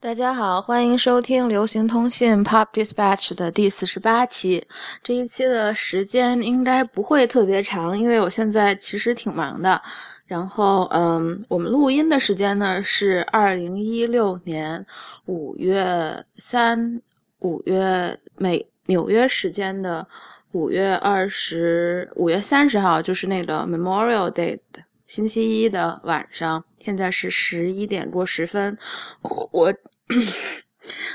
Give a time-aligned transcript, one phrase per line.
[0.00, 4.64] 大家好，欢迎收听流行通信 Pop Dispatch 的第四十八期。
[5.02, 9.82] 这一期的时间应该不会特别长，因为我现在其实挺忙的。
[10.24, 14.86] 然后，嗯，我们录音的时间呢是二零一六年
[15.26, 17.02] 五月三
[17.40, 20.06] 五月美纽约时间的
[20.52, 26.62] 五月二十五月三十号，就是那个 Memorial Day 的星期一的晚上。
[26.78, 28.78] 现在是十一点过十分，
[29.22, 29.74] 我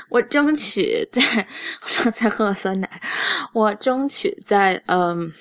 [0.08, 1.20] 我争取在，
[1.82, 3.02] 我刚才喝了酸奶，
[3.52, 5.32] 我争取在嗯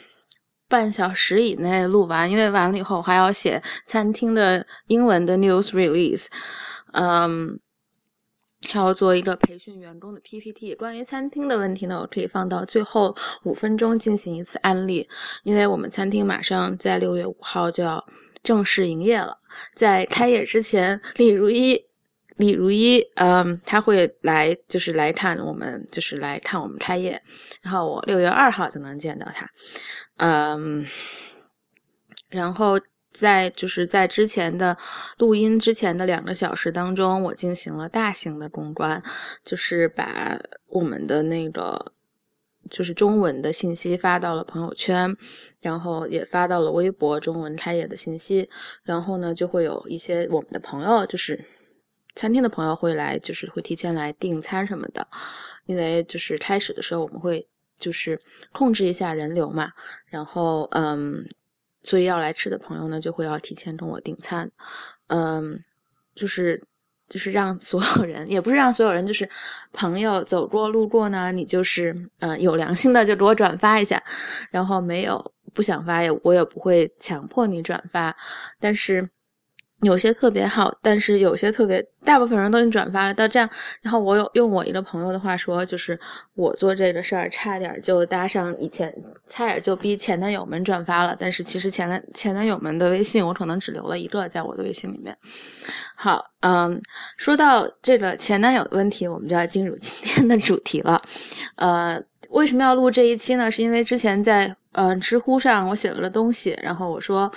[0.67, 6.25] 半小时以内录完，因为完了以后我还要写餐厅的英文的 news release，
[6.93, 7.59] 嗯，
[8.71, 10.73] 还要做一个培训员工的 PPT。
[10.73, 15.07] 关于餐厅的问题呢，我可以放到最后五分钟进行一次案例，
[15.43, 18.03] 因为我们餐厅马上在六月五号就要。
[18.43, 19.39] 正式营业了，
[19.73, 21.85] 在开业之前，李如一，
[22.35, 27.21] 李如一，嗯，他会来，就是来看我们，就是来看我们开业。
[27.61, 29.49] 然后我六月二号就能见到他，
[30.17, 30.85] 嗯，
[32.27, 32.77] 然后
[33.13, 34.77] 在就是在之前的
[35.17, 39.01] 录音之前的两个小时当中，我进行了大型的公关，
[39.45, 41.93] 就是把我们的那个
[42.69, 45.15] 就是中文的信息发到了朋友圈。
[45.63, 48.47] 然后也发到了微博中文开业的信息，
[48.83, 51.43] 然后呢，就会有一些我们的朋友，就是
[52.13, 55.07] 餐厅的朋友会来，就是会提前来订餐什么的，
[55.65, 57.47] 因为就是开始的时候我们会
[57.79, 59.71] 就是控制一下人流嘛，
[60.05, 61.25] 然后嗯，
[61.81, 64.51] 所以要来吃的朋友呢，就会要提前跟我订餐，
[65.07, 65.59] 嗯，
[66.13, 66.61] 就是。
[67.13, 69.29] 就是让所有人，也不是让所有人，就是
[69.71, 74.01] 朋友走过路过呢，你就是嗯有良心的就给我转发一下，
[74.49, 78.15] 然后没有不想发也我也不会强迫你转发，
[78.59, 79.07] 但是。
[79.83, 83.13] 有些特别好，但是有些特别，大部分人都已经转发了。
[83.13, 83.49] 到这样，
[83.81, 85.99] 然后我有用我一个朋友的话说，就是
[86.35, 88.93] 我做这个事儿差点就搭上以前，
[89.29, 91.15] 差点就逼前男友们转发了。
[91.19, 95.15] 但是其实前男前男友们的微信，我可能只留了一个在我的微信里面。
[95.95, 96.81] 好，嗯，
[97.17, 101.01] 说到这个前男友的问题，我们就要进入今天的主题了。
[101.55, 103.49] 呃，为什么要录这一期呢？
[103.49, 104.55] 是因为之前在。
[104.75, 107.31] 嗯，知乎上我写了个东西，然后我说，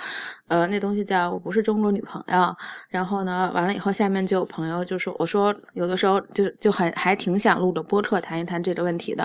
[0.47, 2.55] 呃，那东西叫我不是中国女朋友。
[2.89, 9.21] 然后呢，完了以后下面就有朋友就说，我说有的时候就就很还挺想录的播客谈一谈这个问题的。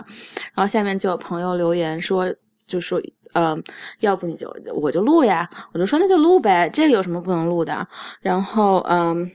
[0.52, 2.30] 然后下面就有朋友留言说，
[2.66, 3.00] 就说，
[3.32, 3.64] 嗯，
[4.00, 7.88] 要不你就我就录呀，我就说那就录呗，这有什么不能录的？
[8.20, 9.26] 然后嗯，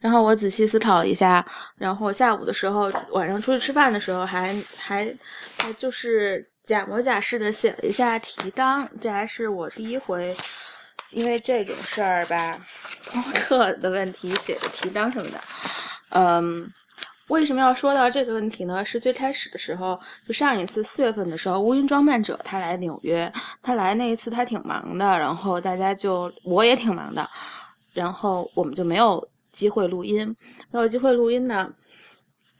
[0.00, 1.46] 然后我仔细思考了一下，
[1.76, 5.16] 然后下午的时候，晚上出去吃饭的时候，还还
[5.58, 6.44] 还就是。
[6.62, 10.36] 假模假式的写了一下提纲，这还是我第一回，
[11.10, 12.60] 因为这种事儿吧，
[13.10, 15.40] 播客的问题写的提纲什么的。
[16.10, 16.70] 嗯，
[17.28, 18.84] 为什么要说到这个问题呢？
[18.84, 23.32] 是最开始的时候，就上一次四月份的时候，乌云装扮者他来纽约，
[23.62, 27.28] 他来那一次他挺忙的，然后大家就我也挺忙的，
[27.92, 30.34] 然后我们就没有机会录音，
[30.70, 31.68] 没有机会录音呢。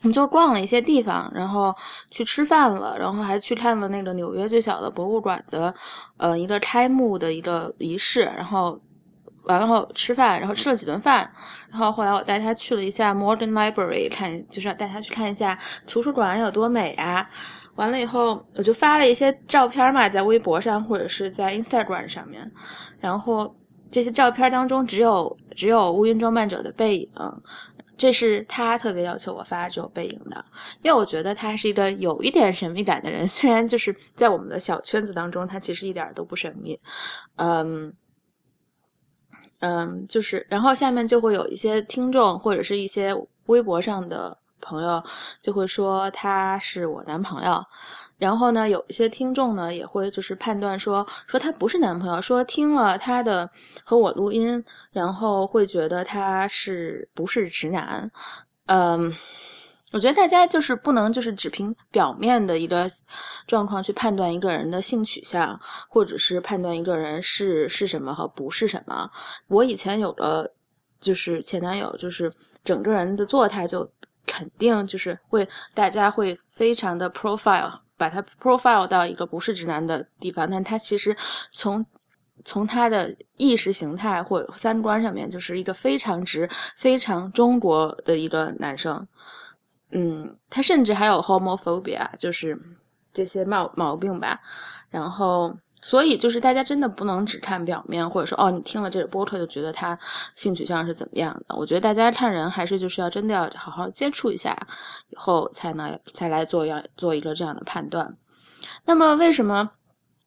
[0.03, 1.75] 我们就逛了一些地方，然后
[2.11, 5.75] 去吃饭了，然后还去看了那个纽约最小的博物馆的，
[6.17, 8.23] 呃，一个开幕的一个仪式。
[8.23, 8.81] 然后
[9.43, 11.31] 完了后吃饭，然后吃了几顿饭，
[11.71, 17.29] 然后后来我带他去了一下 Modern Library，看就是带他去看一下图书馆有多美啊。
[17.75, 22.51] 完了以后，我就发了一些照片嘛，在微博上或者是在 Instagram 上面，
[23.01, 23.55] 然后
[23.91, 27.11] 这些照片当中只有只有乌云装扮者的背影。
[27.99, 30.43] 这是他特别要求我发这种背影的，
[30.81, 36.81] 因为我觉得他是一个有一点神秘感的人， 虽然就是在我们的小圈子当中，他其实一点都不神秘。
[37.37, 37.93] 嗯
[39.59, 43.15] 嗯，就是，然后下面就会有一些听众或者是一些
[43.49, 45.05] 微博上的朋友
[45.43, 47.63] 就会说他是我男朋友。
[48.21, 53.51] 然后呢，有一些听众呢也会就是判断说说他不是男朋友，说听了他的
[53.83, 58.11] 和我录音，然后会觉得他是不是直男？
[58.67, 59.11] 嗯，
[59.93, 62.87] 我觉得大家就是不能就是只凭表面的一个
[63.47, 65.59] 状况去判断一个人的性取向，
[65.89, 69.11] 或者是判断一个人是是什么和不是什么。
[69.49, 70.53] 我以前有的
[71.01, 72.31] 就是前男友，就是
[72.63, 73.91] 整个人的做态就
[74.27, 77.81] 肯定就是会大家会非常的 profile。
[78.01, 81.15] 把他 profile 到一个不是直男的地方，但他其实
[81.51, 81.85] 从
[82.47, 86.49] 从他的意识形态或三观上面，就是一个非常直、
[86.79, 89.07] 非常中国的一个男生。
[89.91, 92.59] 嗯，他甚至还有 homophobia，就是
[93.13, 94.41] 这些毛毛病吧。
[94.89, 99.99] 然后所以就是大家真的不能只看表面，或者说哦，你听了这个播客就觉得他
[100.37, 101.57] 性取向是怎么样的。
[101.57, 104.57] 我觉得大家看人还是就是要真的要好好接触一下，
[105.09, 108.15] 以后才能才来做要做一个这样的判断。
[108.85, 109.71] 那么为什么？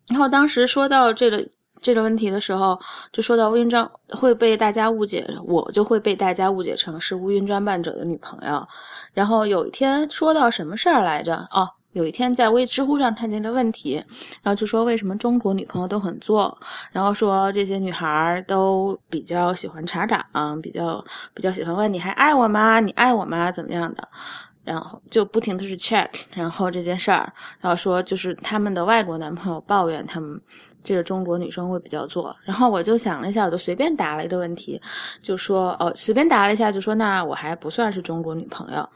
[0.09, 1.47] 然后当时说到这个
[1.81, 2.79] 这个问题的时候，
[3.11, 8.67] 就说到乌云装会被大家误解，我就会被大家误解成是乌云装扮者的女朋友。
[9.13, 11.47] 然后有一天说到什么事儿来着？
[11.51, 11.69] 哦。
[11.94, 13.95] 有一天在微知乎上看见的问题，
[14.42, 16.56] 然后就说为什么中国女朋友都很作，
[16.92, 20.24] 然后说这些女孩都比较喜欢查岗，
[20.62, 21.04] 比较
[21.34, 22.80] 比较喜欢问你还爱我吗？
[22.80, 23.51] 你爱我吗？
[23.51, 24.07] 怎么样的？
[24.63, 30.39] 然后就不停的是 check，然后这件事儿，然后说就是他们的外国男朋友抱怨他们
[30.81, 34.81] 这个中国女生会比较作，然后我就想了一下，我就随便答了一个问题，
[35.22, 38.88] 就说哦随便答了一下，就说那我还不算是中国女朋友。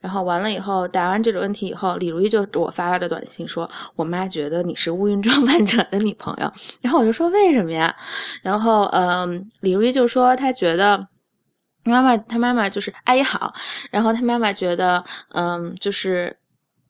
[0.00, 6.52] 然后完了以后，答完这个问题以后，李如意就给我发了个短信，说我妈觉得你是乌云装扮者的女朋友。
[6.80, 7.94] 然后我就说为什么呀？
[8.42, 11.08] 然后嗯，李如意就说她觉得
[11.84, 13.52] 妈妈，她妈妈就是阿姨好。
[13.90, 15.02] 然后她妈妈觉得，
[15.34, 16.36] 嗯，就是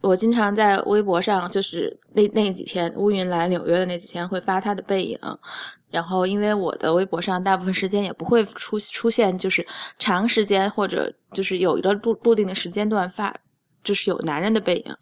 [0.01, 5.19] 我经常在微博上，就是那那几天乌云来纽约的那几天会发她的背影。
[5.97, 9.67] 然后，因为我的微博上大部分时间也不会出出现，就是
[9.97, 13.35] 长时间或者就是有一个固固定的时间段发，
[13.83, 14.95] 就是有男人的背影，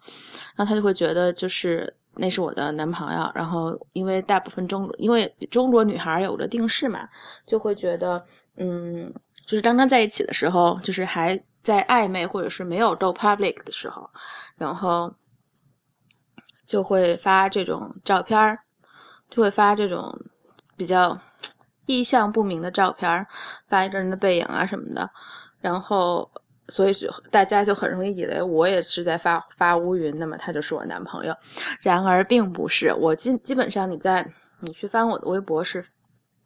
[0.55, 3.29] 然后他就会觉得就是那是我的男朋友。
[3.35, 7.09] 然后，因为大部分中，因为中国女孩有着定式嘛，
[7.45, 8.25] 就会觉得，
[8.55, 9.13] 嗯，
[9.45, 14.09] 就是刚刚在一起的时候，就是还在暧昧或者是没有 go public 的时候，
[14.55, 15.13] 然后
[16.65, 18.57] 就会发这种照片儿，
[19.29, 20.17] 就会发这种。
[20.75, 21.17] 比较
[21.85, 23.27] 意象不明的照片，
[23.67, 25.09] 发一个人的背影啊什么的，
[25.59, 26.29] 然后
[26.67, 26.93] 所以
[27.29, 31.35] 大家就很容易以为我也是在发发乌云，那么他就是我男朋友。
[31.81, 34.25] 然而并不是，我基基本上你在
[34.59, 35.85] 你去翻我的微博是，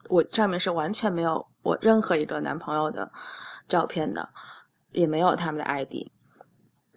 [0.09, 3.09] 我上面是完全没有我任何一个男朋友的
[3.67, 4.27] 照片的，
[4.91, 6.07] 也没有他们的 ID，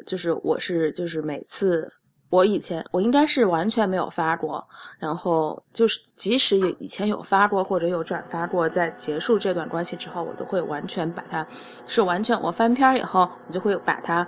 [0.04, 1.92] 就是我是就是每次。
[2.32, 4.66] 我以前我应该是完全没有发过，
[4.98, 11.46] 然后就是即使以以前有发过或者有转发过，在结束这段关系之后，我都会完全把它
[11.86, 14.26] 是完全我翻篇以后，我就会把它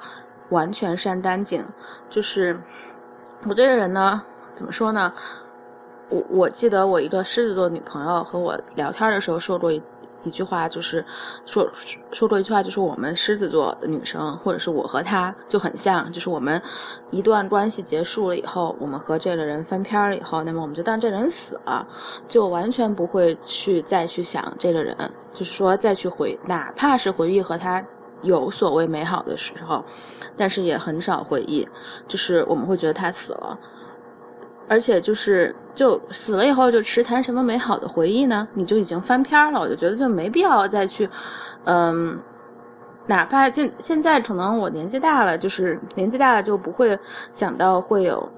[0.50, 1.64] 完全删干净。
[2.10, 2.60] 就是
[3.48, 4.22] 我这个人呢，
[4.54, 5.10] 怎么说呢？
[6.10, 9.82] 我我记得我一个狮子座女朋友和我聊天的时候说过一。
[10.24, 11.04] 一句话就是
[11.46, 11.68] 说
[12.12, 16.60] 说过一句话，就是我们狮子座的女生，或者是我和她就很像，就是我们
[17.10, 21.86] 一段关系结束了以后，我们和这个人翻篇了以后，那么我们就当这人死了，
[22.26, 24.96] 就完全不会去再去想这个人，
[25.32, 27.84] 就是说再去回，哪怕是回忆和他
[28.22, 29.84] 有所谓美好的时候，
[30.36, 31.68] 但是也很少回忆，
[32.08, 33.58] 就是我们会觉得他死了。
[34.68, 38.46] 而且就是就死了以后就持谈什么美好的回忆呢？
[38.54, 41.08] 你就已经翻篇了，我就觉得就没必要再去，
[41.64, 42.18] 嗯，
[43.06, 46.98] 哪怕现现在可能我年纪大了，就是年纪大了就不会
[47.32, 48.28] 想到会有。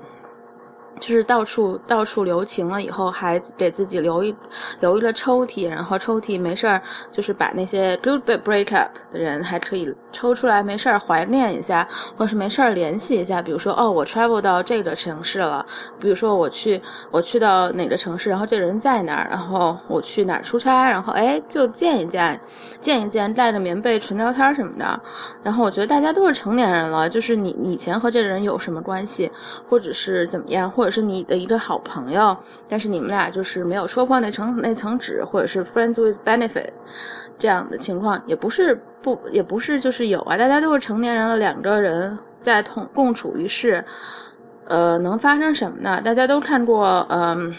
[0.99, 4.35] 就是到处到处留情了以后，还给自己留一
[4.81, 6.81] 留一个抽屉，然后抽屉没事儿，
[7.13, 13.43] 就是把那些 good breakup 的人还可以抽出来，没事儿怀念一下，或是没事儿联系一下。
[13.43, 15.65] 比如说，哦，我 travel 到这个城市了，
[16.01, 22.41] 比如说我去我去到哪个城市，然后这个人在哪儿，然后我去哪儿出差，然后哎就见一见，
[22.81, 25.01] 见一见，带着棉被纯聊天什么的。
[25.43, 29.31] 然后我觉得大家都是成年人了，就是你以前和这个人有什么关系，
[29.69, 32.35] 或者是怎么样，或者是你的一个好朋友，
[32.69, 36.71] 但是你们俩就是没有戳破那层那层纸，或者是 friends with benefit
[37.37, 43.85] 这样的情况，也不是不也不是就是有啊，大家都是成年人了，两个人在同共处一室，
[44.65, 46.01] 呃，能发生什么呢？
[46.01, 47.53] 大家都看过嗯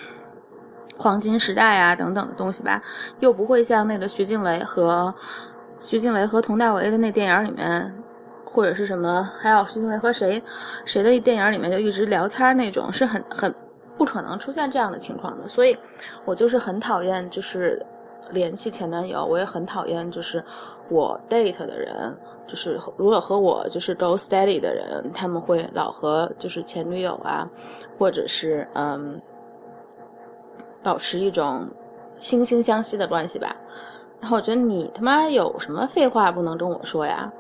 [0.98, 2.82] 黄金时代啊等等的东西吧，
[3.20, 5.14] 又不会像那个徐静蕾和
[5.80, 7.94] 徐静蕾和佟大为的那电影里面。
[8.58, 10.42] 或者是什么，还有徐静蕾和谁
[10.84, 13.54] 谁的电影里面就一直聊天那种，是很很
[13.96, 15.48] 不可能出现这样的情况的。
[15.48, 15.78] 所以，
[16.26, 17.80] 我就是很讨厌就是
[18.32, 20.44] 联系前男友，我也很讨厌就是
[20.90, 27.48] 我 date 的人，就是如果和我就是 go steady 的人，他们会老和就是前女友啊，
[28.00, 29.22] 或者是嗯，
[30.82, 31.70] 保持一种
[32.20, 33.56] 惺惺相惜的关系吧。
[34.20, 37.32] 然后我觉得你他妈有什么废话不能跟我说呀？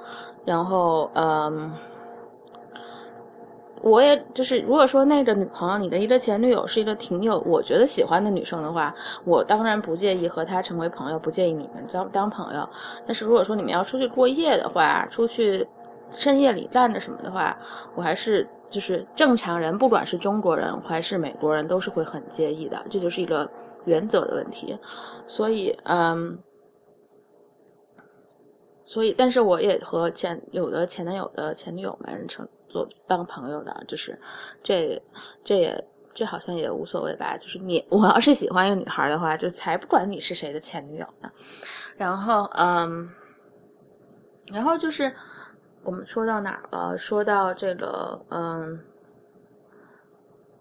[0.48, 1.74] 然后，嗯，
[3.82, 12.70] 我也就是，如果说那个女朋友，你的一个前女友是一个挺有我觉得喜欢的女生的话，我当然不介意和她成为朋友，不介意你们当当朋友。
[13.06, 15.68] 但是如果说你们要出去过夜的话，出去
[16.12, 17.58] 深夜里站着什么的话，
[17.94, 23.46] 我还是就是正常人，不管是中国人还是美国人，都是会很介意的，这就是一个
[23.84, 24.80] 原则的问题。
[25.28, 26.40] 所以，嗯，
[28.88, 34.18] 所以，但是我也和前有的前男友的前女友们成做当朋友的，就是
[34.64, 35.02] 这
[35.44, 37.38] 这也这好像也无所谓吧。
[37.38, 41.30] 就是你我要是喜欢一个女孩的话，就才不管你是谁的前女友呢。
[41.98, 43.10] 然后，嗯，
[44.48, 45.14] 然后就是。
[45.84, 46.98] 我们说到哪儿了？
[46.98, 48.78] 说到这个，嗯，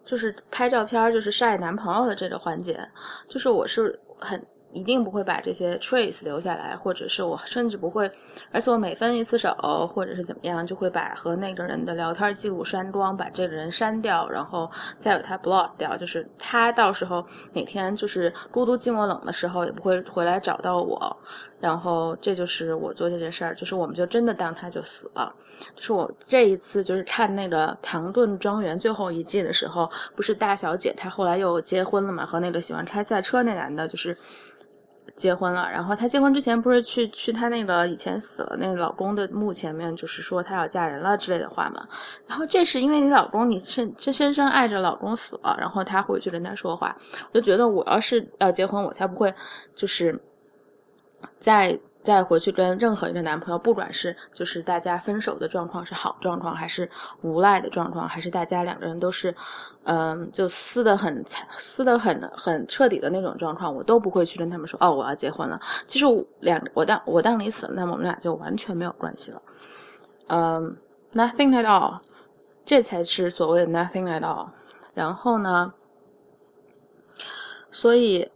[0.04, 2.78] 就是拍照片，就是晒男朋友的这个环节，
[3.26, 4.40] 就是我是很。
[4.72, 8.10] 一定不会把这些 trace 留下来，或者是我甚至不会，
[8.52, 9.54] 而且我每分一次手，
[9.92, 21.16] 或者是怎么样，就会把和那个人的聊天记录删光，把这个人删掉，然后再把他 block 掉，就是他到时候每天就是孤独寂寞冷的时候，也不会回来找到我。
[21.60, 25.34] 然后这就是我做这件事儿，就是我们就真的当他就死了。
[25.74, 32.26] 就是我这一次就是看那个《唐顿庄园》最后一季的时候，不是大小姐她后来又结婚了嘛？
[32.26, 34.16] 和那个喜欢开赛车那男的，就是。
[35.14, 41.82] 结婚了，然后她结婚之前不是去去她那个以前死了那个老公的墓前面，就是说她要嫁人了之类的话嘛。
[42.26, 46.94] 然后这是因为你老公，你深这深深爱着老公死了，然后她回去跟他说话，
[47.32, 49.32] 我就觉得我要是要结婚，我才不会
[49.74, 50.20] 就是
[51.38, 51.78] 再。
[52.06, 56.88] 再回去跟任何一个男朋友，不管是就是大家分手的状况是好状况，还是
[57.22, 59.34] 无赖的状况，还是大家两个人都是，
[59.82, 61.24] 嗯，就撕的很
[61.58, 65.60] 撕的很很彻底的那种状况，我都不会去跟他们说哦，我要结婚了。
[65.88, 66.06] 其实
[66.38, 69.42] 两我当我当你死了，那么我们俩就完全没有关系了。
[70.28, 70.76] 嗯
[71.12, 71.98] ，nothing at all，
[72.64, 74.48] 这才是所谓的 nothing at all。
[74.94, 75.74] 然后呢，
[77.72, 78.30] 所以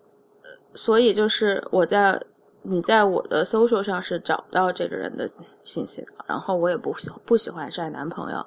[0.75, 2.21] 所以就是我在。
[2.63, 5.27] 你在我的搜索上是找不到这个人的
[5.65, 8.47] 信息的，然后我也不喜不喜欢晒男朋友。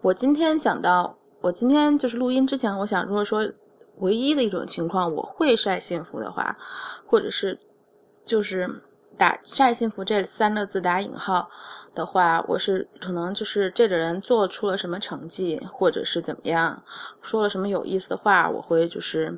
[0.00, 3.44] 我今天想到，我今天就是录音之前，我想如果说
[3.96, 6.56] 唯一的一种情况我会晒幸福的话，
[7.04, 7.58] 或者是
[8.24, 8.70] 就是
[9.16, 11.50] 打晒幸福这三个字打引号
[11.96, 16.80] 的话，我是可能就是这个人做出了什么成绩，或者是怎么样，
[17.20, 19.36] 说了什么有意思的话，我会就是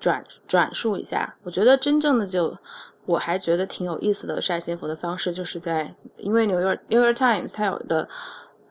[0.00, 1.36] 转转述一下。
[1.44, 2.58] 我觉得真正的就。
[3.06, 8.08] 我还觉得挺有意思的晒幸福的方式，就是在因为《New York New York Times》它有的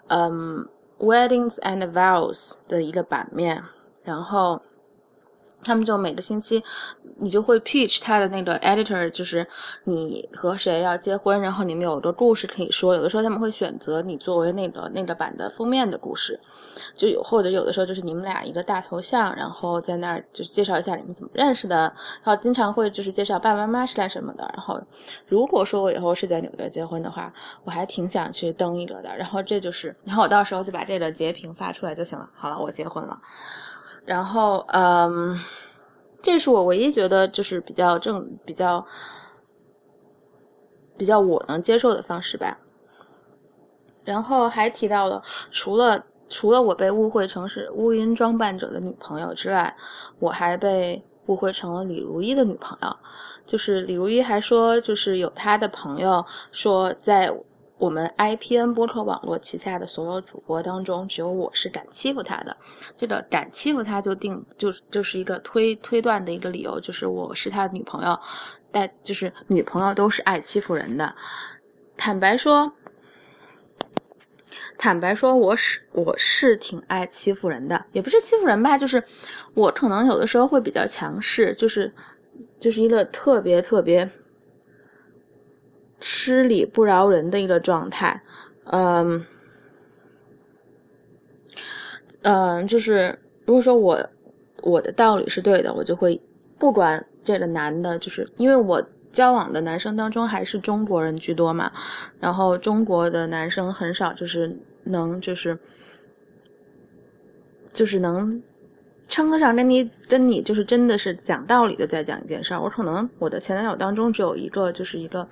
[0.07, 0.67] 嗯
[0.99, 3.63] Weddings and Vows 的一个版面，
[4.03, 4.61] 然后。
[5.63, 6.63] 他们就每个星期，
[7.19, 9.45] 你就会 pitch 他的那个 editor，就是
[9.83, 12.95] 你和谁要结婚，然后你们有个故事可以说。
[12.95, 16.39] 有的时候他们会选择你作为那个那个版的封面的故事，
[16.95, 21.77] 就有或者有的时候就是你们俩一个大头像，然后在那儿就介绍一下你们怎么认识的，
[22.23, 24.43] 然后经常会就是介绍爸爸妈妈是干什么的。
[24.53, 24.81] 然后
[25.27, 27.31] 如果说我以后是在纽约结婚的话，
[27.63, 29.15] 我还挺想去登一个的。
[29.15, 32.29] 然后这就是，然后我到时候就把这个截屏发出来就行了。
[32.35, 33.19] 好了，我结婚了。
[34.05, 35.37] 然后，嗯，
[36.21, 38.85] 这是我唯一觉得就是比较正、比较
[40.97, 42.57] 比较我能接受的方式吧。
[44.03, 49.75] 然后还提到了，除了除了我被误会成是乌云装扮者的女朋友之外，
[50.19, 52.97] 我还被误会成了李如一的女朋友。
[53.45, 57.31] 就是李如一还说，就是有他的朋友说在。
[57.81, 62.55] 我们 IPN 播客网络旗下的所有主播当中，只有我是敢欺负他的。
[62.95, 68.15] 这个敢欺负他就定就就是一个推推断的一个理由，就是我是他的女朋友，
[68.71, 71.11] 但就是女朋友都是爱欺负人的。
[71.97, 72.71] 坦白说，
[74.77, 79.03] 坦白说，我是我是挺爱欺负人的，也不是欺负人吧，就是
[79.55, 81.91] 我可能有的时候会比较强势，就是
[82.59, 84.07] 就是一个特别特别。
[86.01, 88.19] 吃理不饶人的一个状态，
[88.65, 89.23] 嗯，
[92.23, 94.03] 嗯，就是如果说我
[94.63, 96.19] 我的道理是对的，我就会
[96.57, 101.71] 不管这个男的，就是因为我交往的男生当中还是中国人居多嘛，
[102.19, 105.55] 然后中国的男生很少就是能就是
[107.71, 108.41] 就是能
[109.07, 112.59] 称得上跟你跟你就是真的是讲道理的在讲一件事儿。
[112.59, 115.27] 我可能我的前男友当中只有一个，就是一个。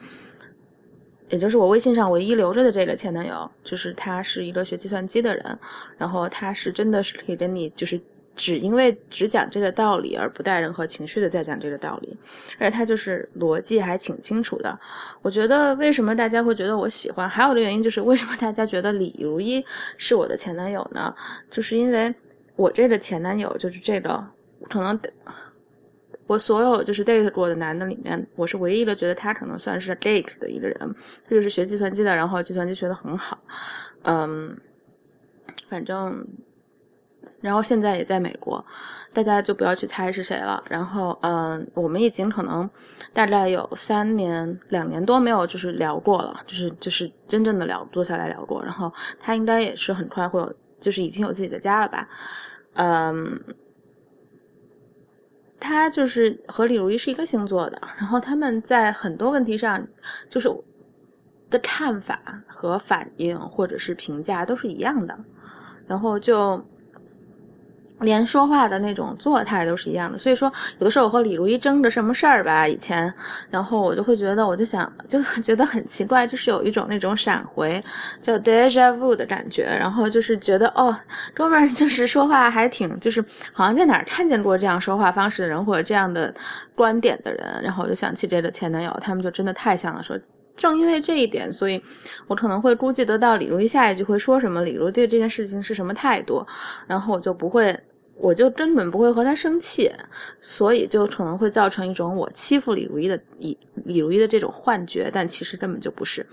[1.29, 5.59] 也就是我微信上唯一留着的这个前男友，就是他是一个学计算机的人，
[5.97, 7.99] 然后他是真的是可以跟你就是
[8.35, 12.17] 只因为只讲这个道理而不带任何情绪的在讲这个道理，
[12.57, 14.79] 而且他就是逻辑还挺清楚的。
[15.21, 19.63] 我觉得为什么大家会觉得我喜欢，还有的原因就是为什么大家觉得李如一
[19.97, 21.13] 是我的前男友呢？
[21.51, 22.13] 就是因为
[22.55, 24.23] 我这个前男友就是这个
[24.69, 24.99] 可能。
[26.29, 30.95] 我所有就是 date 过的男的里面，我是唯一的觉得他可能算是 date 的一个人。
[31.23, 33.35] 他就是学计算机的，然后计算机学的很好。
[34.03, 34.55] 嗯，
[35.67, 36.23] 反正
[37.41, 38.63] 然后现在也在美国，
[39.11, 40.63] 大家就不要去猜是谁了。
[40.69, 42.69] 然后，嗯，我们已经可能
[43.11, 48.63] 大概有三年、两年多没有就是聊过了，就是就是真正的聊坐下来聊过。
[48.63, 52.07] 然后他应该也是很快会有，就是已经有自己的家了吧？
[52.73, 53.41] 嗯，
[55.59, 59.85] 他就是和李如一是一个星座的，然后他们在很多问题上
[60.29, 60.49] 就是
[61.49, 65.17] 的看法和反应或者是评价都是一样的，
[65.87, 66.63] 然后就。
[68.01, 73.13] 连说话的那种作态都是一样的，所以说有的时候我和李如一争着什么事儿吧，以前，
[73.49, 77.83] 然后我就会觉得，我就想，就觉得很奇怪，就是有一种那种闪回，
[78.21, 80.95] 叫 deja vu 的感觉，然后就是觉得，哦，
[81.33, 86.33] 哥们儿就是说话还挺，就是好像在哪儿看见过这样说话方式的人或者这样的
[86.75, 90.17] 观点的人，然后我就想起这个前男友，他们就真的太像了，说
[90.55, 91.81] 正因为这一点，所以
[92.27, 96.45] 我可能会估计得到李如一下一句会说什么，李如对这件事情是什么态度，
[96.87, 97.77] 然后我就不会。
[98.21, 99.89] 我就根本不会和他生气，
[100.41, 106.25] 所以就可能会造成一种我欺负李如一的李李如一的这种幻觉，但其实根本就不是。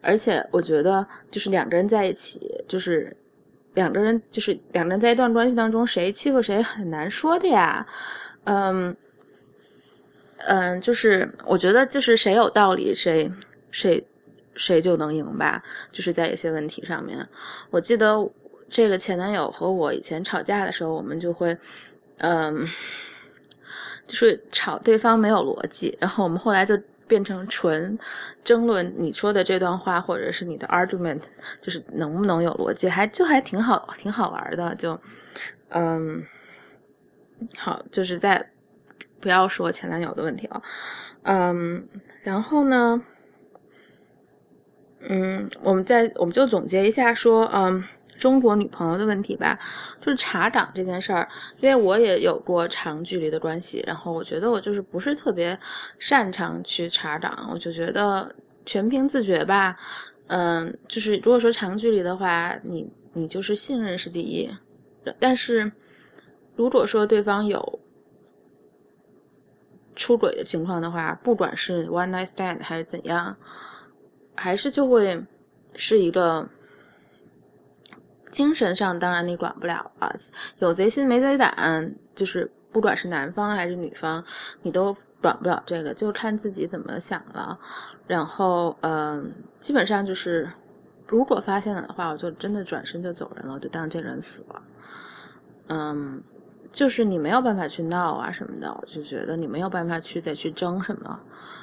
[0.00, 3.14] 而且我觉得，就是两个人在一起，就是
[3.74, 7.86] 两个人，就是两个人在一段关系当中，谁欺负谁很难说的呀。
[8.44, 8.96] 嗯
[10.38, 13.30] 嗯，就是我觉得，就是谁有道理，谁
[13.70, 14.02] 谁
[14.54, 15.62] 谁就能赢吧。
[15.92, 17.28] 就是在一些问题上面，
[17.70, 18.30] 我记得。
[18.68, 21.56] 这个前男友和我以前吵架的时候，我们就会，
[22.18, 22.66] 嗯，
[24.06, 27.96] 就是吵对方没有逻辑，然后我们后来就变成纯
[28.42, 31.20] 争论你说的这段话，或者是你的 argument，
[31.62, 35.00] 就是能不能有逻辑，还就还挺好，挺好玩的，就，
[35.68, 36.24] 嗯，
[37.56, 38.50] 好，就是在
[39.20, 40.62] 不要说前男友的问题了，
[41.22, 41.88] 嗯，
[42.22, 43.00] 然后呢，
[45.00, 47.84] 嗯，我们再我们就总结一下说，嗯。
[48.18, 49.58] 中国女朋友的问题吧，
[50.00, 51.28] 就是查岗这件事儿，
[51.60, 55.58] 因为我也有过长距离的关系，然后我觉得我就是不是特别
[55.98, 59.76] 擅长去查岗，我就觉得全凭自觉吧。
[60.28, 64.50] 嗯，就是如果说长距离的话，你你就是信任是第一，
[65.20, 65.70] 但是
[66.54, 67.80] 如果说对方有
[69.94, 73.36] 出轨的情况的话，不管是 one night stand 还是怎样，
[74.34, 75.22] 还是就会
[75.74, 76.48] 是一个。
[78.36, 80.12] 精神上当然你管不了啊，
[80.58, 84.22] 有贼心没贼胆，就是不管是男方还是女方，
[84.60, 87.58] 你都管不了这个，就看自己怎么想了。
[88.06, 90.46] 然后，嗯，基本上就是，
[91.06, 94.62] 如果发现了的话，我就真的转身就走人了，就当这人死了。
[95.68, 96.22] 嗯，
[96.70, 101.18] 就是你没有办法去闹啊什么的，我就觉得你没有办法去再去争什么。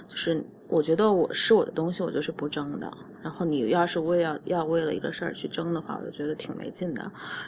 [0.09, 2.91] 就是我觉得我是我的东西，我就是不争的。
[3.21, 7.01] 然后你要是为要要为了一个事儿去争的话，我就觉得挺没劲的。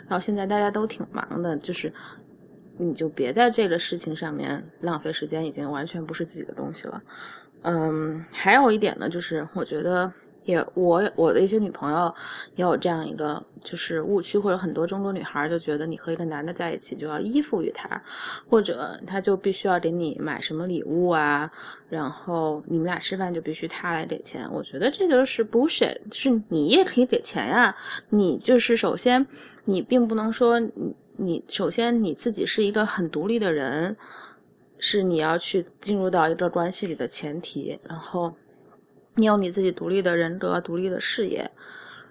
[0.08, 1.92] 然后现在大家都挺忙的，就是
[2.78, 7.02] 你就别在这个事情上面浪费时间，已经完全不是自己的东西了。
[7.64, 10.14] 嗯，还有一点呢，就是我觉得。
[10.46, 12.14] 也我我的一些女朋友
[12.56, 18.02] 也有这样一个就是误区，或者很多中国女孩就觉得你和一个男的在一起就要依附于他，
[18.48, 21.52] 或者他就必须要给你买什么礼物啊，
[21.90, 24.48] 然后你们俩吃饭就必须他来给钱。
[24.52, 27.76] 我觉得这就是 bullshit，是你也可以给钱呀。
[28.10, 29.26] 你就是首先
[29.66, 33.98] 你并不能说你你首先你自己是一个很独立的人，
[34.78, 38.32] 是你要去进入到一个关系里的前提，然后。
[39.16, 41.50] 你有你自己独立的人格、独立的事业，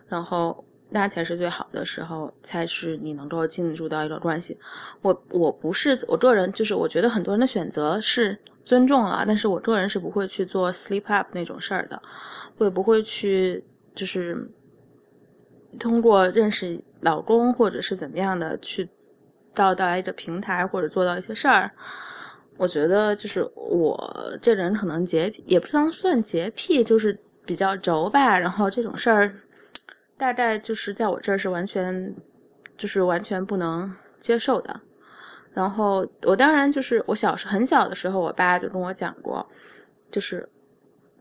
[0.09, 4.57] 然后那才是最好的时候，才是你能够进入到一个关系。
[5.03, 12.01] 我我不是我个人，就是我觉得很多人的选择是尊重了，但是我个人是不会去做 sleep up 那种事儿的，
[12.59, 13.63] 我也不会去
[13.95, 14.51] 就是
[15.79, 18.89] 通过认识老公或者是怎么样的去
[19.53, 21.71] 到达一个平台或者做到一些事儿。
[22.57, 28.39] 我觉得就是我这人可能洁癖，也不能算洁癖，就是比较轴吧。
[28.39, 29.35] 然后这种事儿，
[30.17, 32.15] 大概就是在我这儿是完全，
[32.79, 34.81] 就是完全不能接受的。
[35.53, 39.45] 然后我当然就是我小时很小的时候，我爸就跟我讲过，
[40.11, 40.49] 就是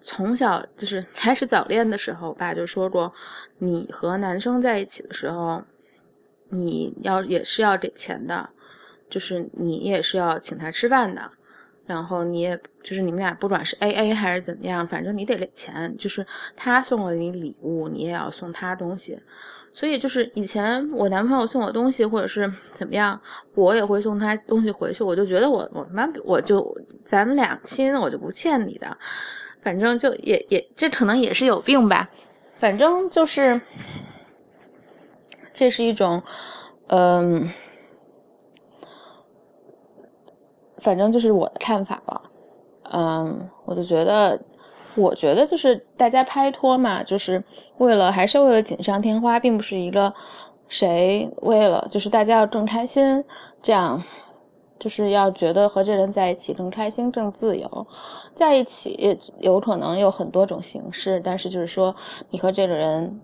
[0.02, 3.12] 从小就是 开始早恋的时候，我爸就说过，
[3.58, 5.64] 你和男生在一起的时候，
[6.50, 8.50] 你要也是要给钱的。
[9.14, 11.22] 就是你也是要请他吃饭的，
[11.86, 15.96] 然后你也就是你们俩不管是 A A 还是怎么样，反正你得给钱。
[16.00, 16.26] 就是
[16.58, 19.20] 他送了你礼物，你也要送他东西。
[19.72, 23.22] 所以就是以前我男朋友送我东西或者是怎么样，
[23.54, 25.04] 我也会送他东西回去。
[25.04, 28.98] 我就觉得我我妈我就咱们俩亲，我就不欠你的。
[29.62, 32.10] 反正就也也这可能也是有病吧。
[32.58, 33.62] 反正就是
[35.54, 36.24] 这是一种
[36.88, 37.48] 嗯。
[40.84, 42.22] 反正就是我的看法了。
[42.92, 44.40] 嗯，我就觉得，
[44.96, 47.44] 我觉得就是大家拍拖嘛，就是
[47.78, 50.14] 为了还是为了锦上添花，并不是一个
[50.68, 53.24] 谁为了就是大家要更开心，
[53.62, 54.04] 这样
[54.78, 57.88] 就是要觉得和这人在一起更开心、更自由。
[58.36, 61.96] 在一起有可能有很多种形式，但是就是说
[62.30, 63.22] 你和这个人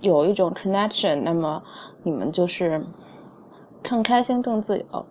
[0.00, 1.62] 有一种 connection，那么
[2.02, 2.84] 你们就是
[3.82, 5.06] 更开心、更自由，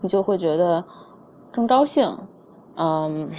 [0.00, 0.84] 你就会觉得
[1.52, 2.16] 更高兴。
[2.76, 3.30] 嗯，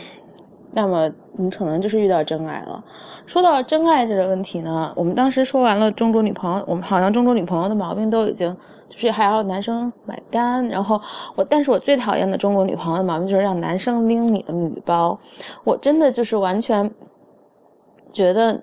[0.74, 2.84] 那么你可能就是遇到真爱了。
[3.26, 8.56] 说到真爱这个问题呢，我们当时说完了中国女朋友，我们好像中国女朋友的毛病都已经
[8.90, 10.68] 就是还要男生买单。
[10.68, 11.00] 然后
[11.36, 15.18] 我，但是我最讨厌的中国女朋友的毛病就是让男生拎你的女包。
[15.64, 16.90] 我真的就是完全
[18.12, 18.62] 觉得，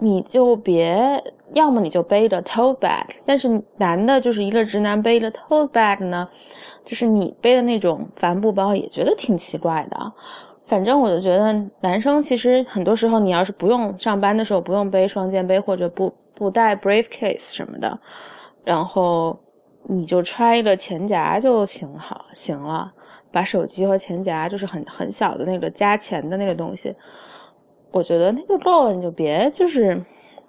[0.00, 6.28] 你就别，要么你就背着 tote bag，但是男的就是一个直男背着 tote bag 呢。
[6.82, 10.12] 就是你背的那种帆布包也觉得挺奇怪的，
[10.64, 18.00] 反正我就觉得男生其实很多时候你要是不用上班的时候不用背双肩背或者不不带 briefcase 什么的，
[18.64, 19.38] 然后
[19.84, 22.90] 你就揣一个钱夹就行好行了，
[23.30, 26.96] 把手机和钱夹就是很很小的那个加钱的那个东西，
[27.92, 30.00] 我觉得那就够了，你就别就是。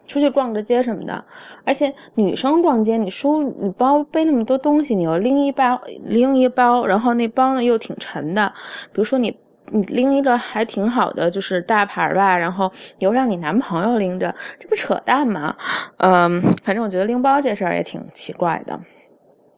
[0.07, 1.23] 出去逛个街什么的，
[1.63, 8.51] 而且女生逛街，你书你包背那么多东西，你要拎一包拎一包，然后那包呢又挺沉的。
[8.91, 9.33] 比如说你
[9.67, 15.55] 你拎一个还挺好的，就是大牌吧，然后又让你男朋友拎着，这不扯淡吗？
[15.99, 18.77] 嗯，反正我觉得拎包这事儿也挺奇怪的，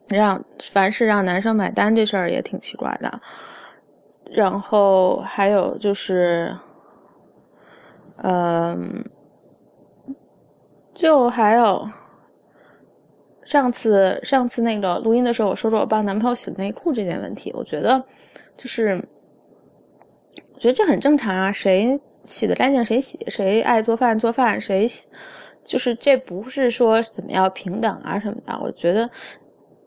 [0.08, 3.19] 让凡是让男生买单这事儿也挺奇怪的。
[4.32, 6.56] 然后还有就是，
[8.17, 9.04] 嗯。
[10.93, 11.89] 就还有
[13.43, 18.02] 上次上次那个录音的时候，我说说我帮男朋友洗内裤这件问题，我觉得
[18.56, 19.04] 就是
[20.54, 25.10] 我觉得这很正常啊，谁洗的干净谁洗，谁爱做饭做饭谁洗，
[25.65, 28.56] 就是这不是说怎么样平等啊什么的。
[28.62, 29.10] 我觉得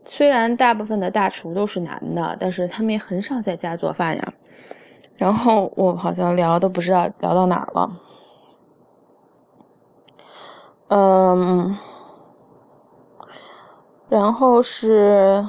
[0.04, 4.32] 虽然大部分的大厨都是男的，但是他们也很少在家做饭呀。
[5.14, 8.02] 然后我好像聊都不知道聊到哪儿了。
[10.88, 11.77] 嗯，
[14.09, 15.44] 然后是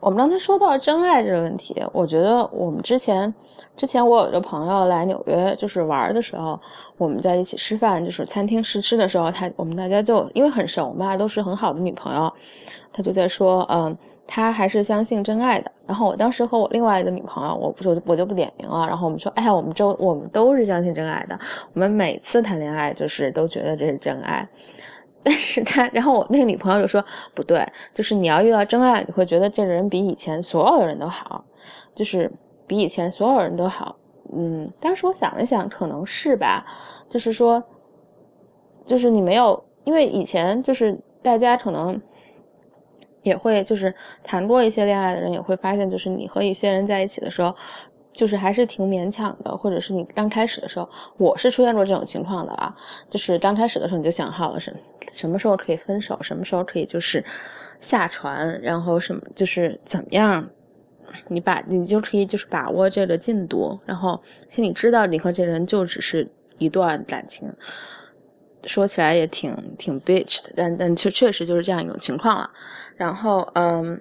[0.00, 3.34] 我们刚才说到真爱这个问题，我觉得我们之前
[3.76, 6.60] 之前我有个朋友来纽约就是玩的时候，
[6.96, 12.32] 我们在一起吃饭，就是餐厅试吃的时候，他我们大家就因为很熟嘛，都是很好的女朋友，
[12.92, 13.96] 他就在说，嗯。
[14.26, 15.70] 他还是相信真爱的。
[15.86, 18.86] 然后我当时和我另外一个女朋友，我不就我就不点名了。
[18.86, 21.38] 然后我们说，哎呀，我们周我们都是相信真爱的。
[21.74, 24.48] 我们每次谈恋爱就是都觉得这是真爱。
[25.22, 31.44] 但是他，然后我那个女朋友就说，不对，就是你要遇到真爱，你会觉得这个人比以前所有的人都好，
[31.94, 32.30] 就是
[32.66, 33.96] 比以前所有人都好。
[34.34, 36.64] 嗯，当时我想了想，可能是吧。
[37.10, 37.62] 就是说，
[38.84, 42.00] 就是你没有，因为以前就是大家可能。
[43.24, 47.52] 也会就是谈过一些恋爱的人也会发现，就是你和一些人在一起的时候，
[48.12, 52.72] 就是还是挺勉强的，或者是你刚开始的时候，我是出现过这种情况的啊，
[53.10, 54.72] 就是刚开始的时候你就想好了什
[55.12, 57.24] 什么时候可以分手，什么时候可以就是
[57.80, 60.48] 下船，然后什么就是怎么样，
[61.28, 67.52] 你把你就可以就是把握这个进度，然后心里知道你和这人就只是一段感情。
[68.66, 72.50] 说起来也挺挺 bitch 的，但但确确实就是这样一种情况了。
[72.96, 74.00] 然后，嗯，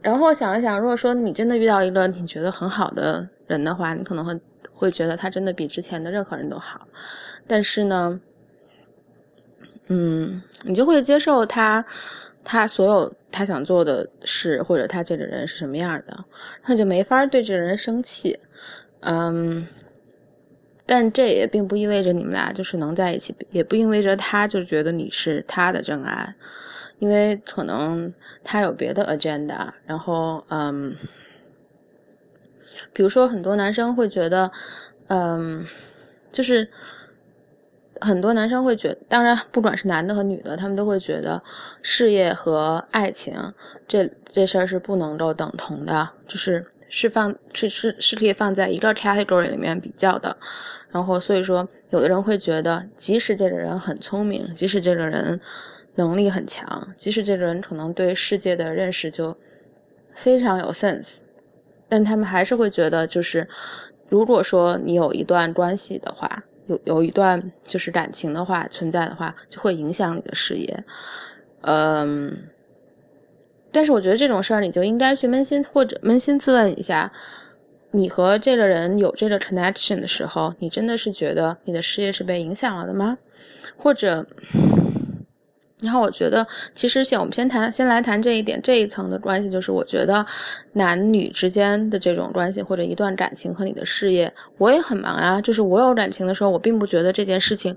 [0.00, 4.40] 然后想了想，如果说你真的遇到一个你觉得很好的人的话，你可能会
[4.72, 6.86] 会觉得他真的比之前的任何人都好。
[7.46, 8.20] 但是呢，
[9.88, 11.84] 嗯，你就会接受他
[12.44, 16.24] 他所有他想做的事，或者他这个人是什么样的，
[16.66, 18.38] 那就没法对这个人生气。
[19.00, 19.66] 嗯。
[20.90, 26.34] 但这也并不意味着你们俩就是能在一起，也不意味着他就觉得你是他的真爱，
[26.98, 29.68] 因为可能他有别的 agenda。
[29.86, 30.96] 然后，嗯，
[32.92, 34.50] 比如说很多男生会觉得，
[35.06, 35.64] 嗯，
[36.32, 36.68] 就是
[38.00, 41.40] 很多男生会觉，当然不管是男的和女的，他们都会觉得
[41.82, 43.32] 事业和爱情
[43.86, 50.36] 这这事儿是不能够等同的，就是是放是是是可以放在一个 category 里面比较的。
[50.92, 55.40] 然后，所以说，有的人会觉得，即使这个人很聪明，即使这个人
[55.94, 59.36] 能力很强，即使这个人可能对世界的认识就
[60.14, 61.20] 非常有 sense，
[61.88, 63.46] 但他们还是会觉得，就是
[64.08, 70.84] 如果说你有一段关系的话，有有一段就是感情的话存在的话，就会影响你的事业。
[71.62, 72.44] 嗯，
[73.70, 77.12] 但是我觉得这种事儿，你就应该去扪心或者扪心自问一下，
[77.92, 83.18] 你和这个人有这个 connection 的时候，你真的是觉得你的事业是被影响了的吗？
[83.76, 84.26] 或者？
[85.82, 90.24] 然后我觉得，其实先我们先谈，先来谈这一点，这一层的关系，就是我觉得
[90.74, 95.40] 男女之间的这种关系，或者一段感情和你的事业，我也很忙啊。
[95.40, 97.74] 就是我有感情的时候，我并不觉得这件事情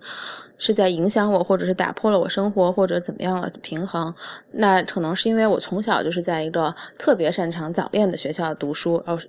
[0.57, 4.13] 是在影响我，或者是打破了我生活或者怎么样了平衡。
[4.51, 9.23] 那可能是因为我从小就是在一个特别擅长早恋的学校读书，然后。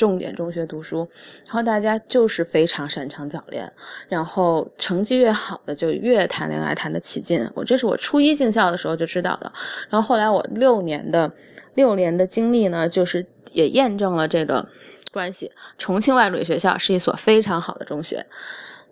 [0.00, 1.06] 重点中学读书，
[1.44, 3.70] 然后大家就是非常擅长早恋，
[4.08, 7.46] 然后成绩越好的就越谈恋爱谈得起劲。
[7.54, 9.52] 我这是我初一进校的时候就知道的，
[9.90, 11.30] 然后后来我六年的
[11.74, 14.66] 六年的经历呢，就是也验证了这个
[15.12, 15.52] 关系。
[15.76, 18.24] 重庆外国语学校是一所非常好的中学，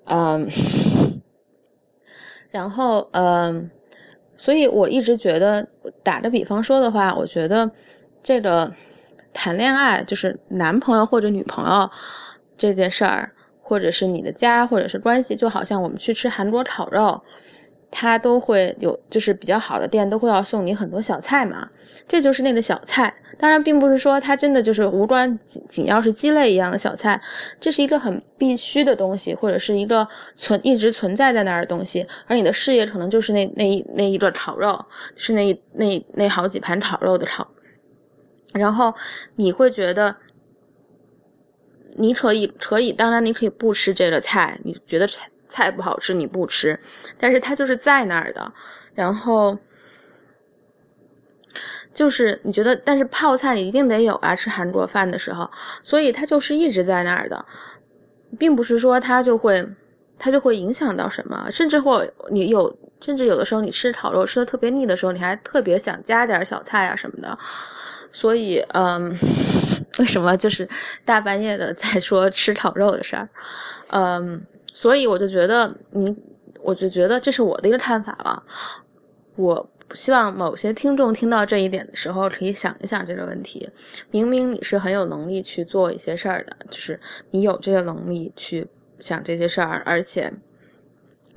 [0.05, 0.47] 嗯，
[2.51, 3.71] 然后嗯，
[4.37, 5.67] 所以我一直觉得，
[6.05, 7.71] 打个比方说的话，我觉得
[8.23, 8.71] 这个。
[9.33, 11.91] 谈恋爱就是男朋友或者女朋友
[12.57, 17.23] 这件事儿，或者是你的家，或者是关系，就好像我们去吃韩国烤肉，
[17.91, 21.69] 他都会有，就是比较好的店都会要送你很多小菜嘛，
[22.07, 23.15] 这就是那个小菜。
[23.41, 27.21] 当然，并不是说它真的就是无关紧紧要是鸡肋一样的小菜，
[27.61, 32.05] 这是一个很必须的东西，或者是一个存一直存在在那儿的东西。
[32.27, 37.47] 而你的事业可能就是那那那一个烤肉，是那那那好几盘烤肉的炒。
[38.55, 38.95] 然后
[39.37, 40.17] 你会觉得，
[41.97, 46.79] 你可以可以，当然你可以不吃这个菜，你觉得菜菜不好吃你不吃，
[47.19, 48.53] 但是它就是在那儿的。
[48.95, 49.57] 然后
[51.95, 55.49] 就是你觉得，但是泡菜一定得有啊，吃韩国饭的时候，
[55.83, 57.45] 所以它就是一直在那儿的，
[58.39, 59.65] 并不是说它就会
[60.19, 67.39] 它就会影响到什么，甚至会你有，甚至有的时候你吃烤肉吃的特别腻的时候，你还特别想加点小菜啊什么的。
[68.13, 69.15] 所以，嗯，
[69.99, 70.69] 为什么就是
[71.05, 73.27] 大半夜的在说吃烤肉的事儿？
[73.89, 76.17] 嗯，所以我就觉得，你，
[76.63, 78.43] 我就觉得这是我的一个看法了。
[79.37, 83.69] 我希望某些听众听到这一点的时候，可以想一想这个问题。
[84.11, 86.99] 明明你是很有能力去做一些事儿的，就是
[87.31, 88.67] 你有这个能力去
[89.01, 90.33] 想这些事儿，而且。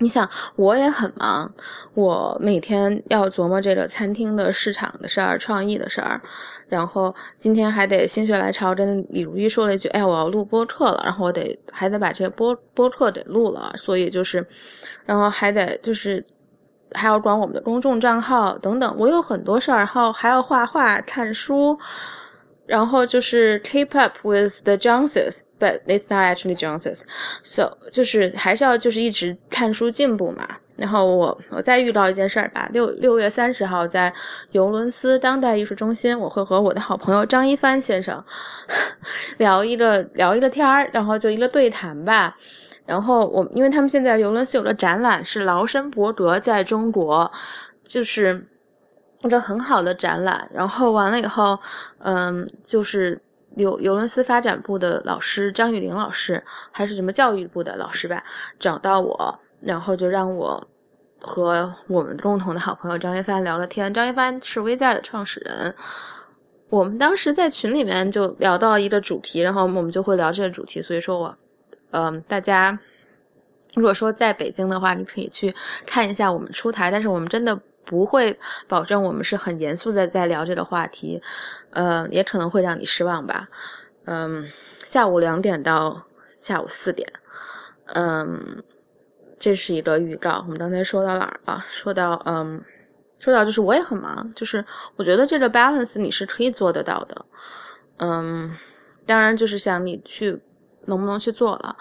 [0.01, 1.49] 你想，我也很忙，
[1.93, 6.19] 我每天要琢磨这个餐厅的市场的事儿、创意的事儿，
[6.67, 14.43] 然后今天还得心血来潮跟李如一说了一句：“哎，我要录播客了。”然后我得还得把这个播播客得录了，所以就是，
[15.05, 16.25] 然后还得就是
[16.93, 21.77] 还要管我们的公众账号等等，我有很多事儿，然后还要画画、看书。
[22.71, 30.47] 然后就是 keep up with the Joneses，but it's not actually Joneses，so 就是还是要就是一直看书进步嘛。
[30.77, 34.11] 然后我我再遇到一件事儿吧，六六月三十号在
[34.51, 38.23] 尤伦斯当代艺术中心，我会和我的好朋友张一帆先生
[39.37, 42.37] 聊一个聊一个天儿，然后就一个对谈吧。
[42.85, 47.29] 然后我因为他们现在尤伦斯有个展览是劳申伯格在中国，
[47.85, 48.47] 就是。
[49.23, 51.59] 一个很好的展览，然后完了以后，
[51.99, 53.21] 嗯，就是
[53.55, 58.23] 尤尤伦斯发展部的老师张玉玲老师，还是什么教育部的老师吧，
[58.59, 60.67] 找到我，然后就让我
[61.19, 63.93] 和我们共同的好朋友张一帆聊了天。
[63.93, 65.75] 张一帆是微在的创始人，
[66.69, 70.81] 我们当时在群里面就聊到一个主题，然后我们就会聊这个主题。
[70.81, 71.37] 所以说我，
[71.91, 72.79] 嗯，大家
[73.75, 75.53] 如果说在北京的话，你可以去
[75.85, 77.59] 看一下我们出台，但是我们真的。
[77.85, 81.21] 不会保证我们是很严肃的在聊这个话题，
[81.71, 83.47] 呃，也可能会让你失望吧。
[84.05, 84.45] 嗯，
[84.77, 86.03] 下午两点到
[86.39, 87.11] 下午四点，
[87.93, 88.63] 嗯，
[89.37, 90.39] 这是一个预告。
[90.45, 91.63] 我们刚才说到哪儿了？
[91.69, 92.63] 说到嗯，
[93.19, 94.63] 说到就是我也很忙，就是
[94.95, 97.25] 我觉得这个 balance 你是可以做得到的。
[97.97, 98.55] 嗯，
[99.05, 100.41] 当然就是想你去
[100.85, 101.75] 能不能去做了。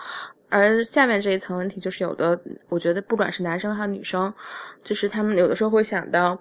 [0.51, 4.33] 而下面这一层问题就是有的，我觉得不管是男生还是女生，
[4.83, 6.39] 就是他们有的时候会想到，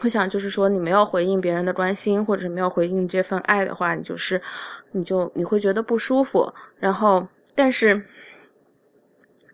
[0.00, 4.42] 会想就是说你没有回应别人的关心，或者是没有回应这份爱的话，你就是，
[4.90, 6.52] 你就你会觉得不舒服。
[6.78, 8.04] 然后，但是，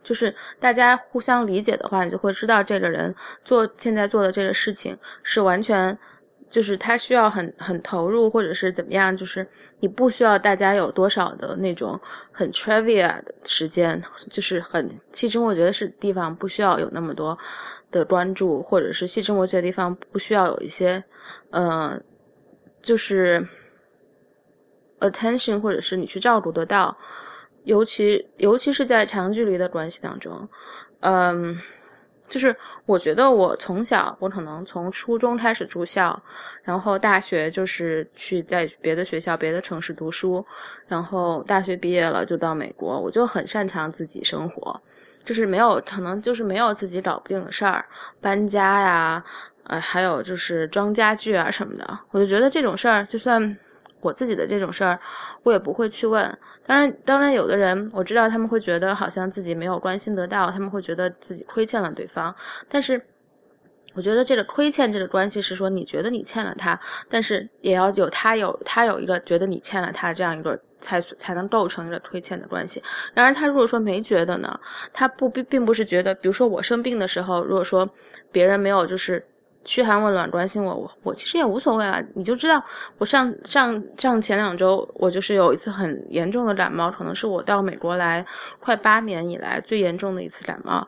[0.03, 5.99] 就是大家互相理解的话，你就会知道这个人做现在做的这个事情是完全。
[6.53, 9.17] 就是他需要很很投入，或者是怎么样？
[9.17, 9.47] 就是
[9.81, 11.99] 你不需要大家有多少的那种
[12.31, 17.37] 很 trivia 的时间，就是很细枝末节的是地方不需要有那么多
[17.91, 21.03] 的关注，或者是细枝末节的地方不需要有一些，
[21.49, 21.99] 呃，
[22.83, 23.49] 就是
[25.01, 26.95] attention，或者是你去照顾得到，
[27.65, 30.47] 尤其尤其是在长距离的关系当中，
[31.01, 31.59] 嗯，
[32.33, 36.19] 就是我觉得我从小，我可能从初中开始住校，
[36.63, 40.43] 然后大学就是去在别的学校、别的城市读书，
[40.87, 44.81] 然后大学毕业了就到美国，我就很擅长自己生活，
[45.23, 47.85] 就是没有可能就是没有自己搞不定的事儿，
[48.19, 49.23] 搬家呀，
[49.65, 53.55] 呃，还有就是装家具啊什么的，我就觉得这种事儿就算。
[54.01, 54.99] 我自己的这种事儿，
[55.45, 56.37] 我也不会去问。
[56.65, 62.35] 当然，当然，有的人我知道他们会觉得好像自己没有关心得到，他们会觉得自己亏欠了对方。
[62.69, 63.05] 但是，
[63.95, 66.79] 我觉得这个亏欠这个关系是说，你觉得你欠了他，
[67.11, 72.83] 但是也要有他有他有一个觉得你欠了他这样一个才才能构成一个亏欠的关系。
[73.13, 74.61] 然而，他如果说没觉得呢？
[74.93, 77.89] 他不并并不是觉得，比如说我生病的时候，如果说
[78.31, 79.25] 别人没有就是。
[79.65, 82.03] 嘘寒问暖关心我，我我其实也无所谓了。
[82.15, 82.63] 你就知道，
[82.99, 88.25] 我上上上前两周，我就是有一次很严重的感冒，可能是我到美国来
[88.59, 90.87] 快八年以来最严重的一次感冒，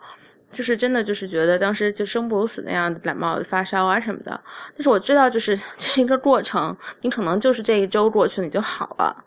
[0.51, 4.41] 就是真的就是觉得当时就生不如死那样的感冒发烧啊什么的。
[4.75, 9.25] 但是我知道，就是 这是一个过程，你可能就是这一周过去你就好了，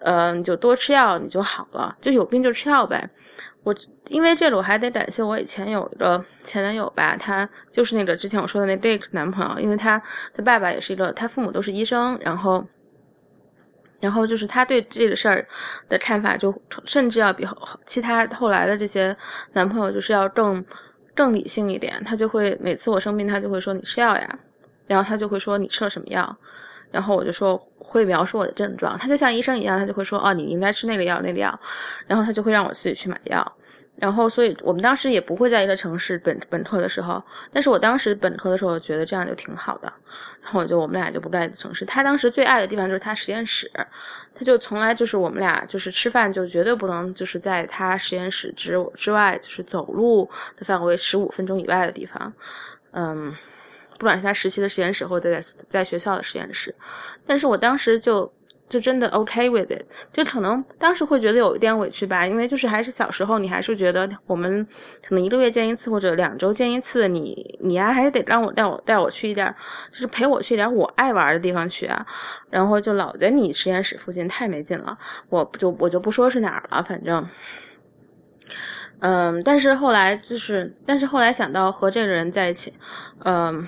[0.00, 3.08] 呃，你就多吃药你就好了，就有病就吃药呗。
[3.64, 3.74] 我
[4.08, 10.00] 因为这个，我还得感谢我以前有一个前男友吧，他就是那个之前我说的那 date 男朋友，因为他
[10.34, 12.66] 他爸爸也是一个，他父母都是医生，然后，
[14.00, 15.46] 然后就是他对这个事儿
[15.88, 17.46] 的看法，就甚至要比
[17.84, 19.14] 其他后来的这些
[19.52, 20.64] 男朋友就是要更
[21.14, 24.38] 更理性一点，他就会每次我生病，他就会说你吃药呀，
[24.86, 26.38] 然后他就会说你吃了什么药。
[26.90, 31.58] 然后我就说会描述我的症状，他就像医生一样，他就会说哦，你应该吃那个药那个药，
[32.06, 33.52] 然后他就会让我自己去买药。
[33.96, 37.20] 然后所以我们当时也不会在一个城市本本科的时候，
[37.52, 39.92] 但是我当时本科的时候觉得这样就挺好的。
[40.40, 41.84] 然后我就我们俩就不在一个城市。
[41.84, 43.68] 他当时最爱的地方就是他实验室，
[44.34, 52.32] 他就从来就是我们俩就是吃饭就绝对不能就是在他实验室之之外，就是走路的范围十五分钟以外的地方，
[52.92, 53.34] 嗯。
[53.98, 56.74] 不管是他实习的实验室，或者在在学校的实验室，
[57.26, 58.32] 但是我当时就
[58.68, 59.82] 就真的 OK with it，
[60.12, 64.66] 就可能当时会觉得有一点委屈吧，因为就是还是小时候，你还是觉得我们
[65.06, 69.52] 可能一个月见一次或者两周见一次，你你啊还是得让我带我带我去一点，
[69.90, 72.06] 就是陪我去一点我爱玩的地方去啊，
[72.50, 74.96] 然后就老在你实验室附近，太没劲了，
[75.30, 77.26] 我就我就不说是哪儿了，反正。
[79.00, 82.72] 嗯，但是后来就是，但是后来想到和这个人在一起，
[83.24, 83.66] 嗯，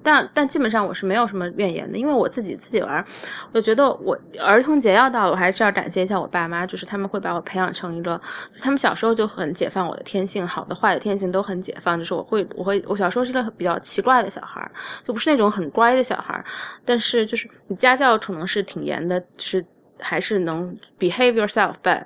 [0.00, 3.04] 但但基本上我是没有什么怨言的，因为我自己自己玩，
[3.52, 8.20] 我觉得我儿童节要到了，我还是要感谢一下我爸妈，就是他们会把我培养成一个，
[8.60, 14.70] 他们小时候就很解放我的天性，好的坏的天性都很解放，就是我会我会我小时候是个比较奇怪的小孩，
[15.04, 16.44] 就不是那种很乖的小孩，
[16.84, 19.66] 但是就是你家教可能是挺严的，是。
[20.00, 22.04] 还是能 behave yourself，but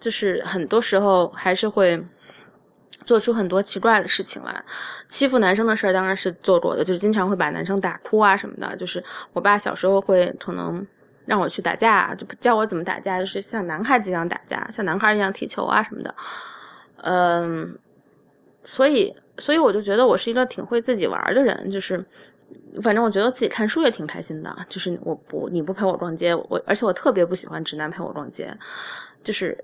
[0.00, 2.02] 就是很多时候还是会
[3.04, 4.64] 做出很多奇怪的事情来。
[5.08, 8.76] 欺负男生的事儿当然是做过的，就是经常会把男生打哭啊什么的。
[8.76, 9.02] 就是
[9.32, 10.86] 我爸小时候会可能
[11.26, 16.14] 让我去打架，就教我怎么打架，就是像男孩子一样打架，像男孩一样踢球啊什么的。
[17.02, 17.78] 嗯，
[18.62, 22.04] 所以所以我就觉得我是一个挺会自己玩的人，就是。
[22.82, 28.52] 反正我觉得自己看书也挺开心的，就是我不你不陪我逛街，我而且我特别不喜欢直男陪我逛街，
[29.22, 29.56] 就是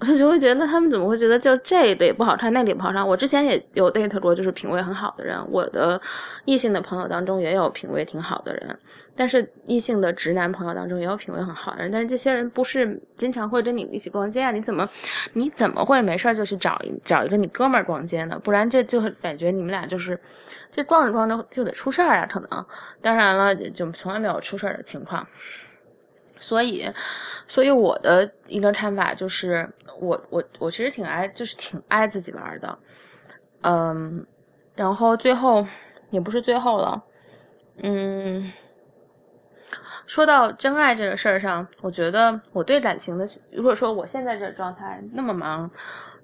[0.00, 3.06] 我就会觉得他们怎么会觉得就这个也不好看，那个也不好看。
[3.06, 6.00] 我之前也有 date 过，就是品味很好的人，我的
[6.44, 8.78] 异性的朋友当中也有品味挺好的人，
[9.16, 14.50] 但是异性的直男朋友当中也有品味很好的人，但是这些人不是经常会跟你一起逛街啊？
[14.50, 14.88] 你怎么
[15.32, 18.40] 你怎么会没事就去找一找一个你哥们儿逛街呢？
[18.42, 20.18] 不然这就感觉你们俩就是。
[20.74, 22.66] 这逛着逛着就得出事儿啊，可能，
[23.02, 25.24] 当然了，就从来没有出事儿的情况。
[26.38, 26.90] 所以，
[27.46, 32.78] 所以我的一个看法就是，我我我其实挺爱，就是挺爱自己玩的，
[33.60, 34.26] 嗯，
[34.74, 35.64] 然后最后
[36.10, 37.04] 也不是最后了，
[37.82, 38.50] 嗯，
[40.06, 45.70] 说到真爱这个事儿上，我觉得我对感情的，如果说我现在这状态那么忙。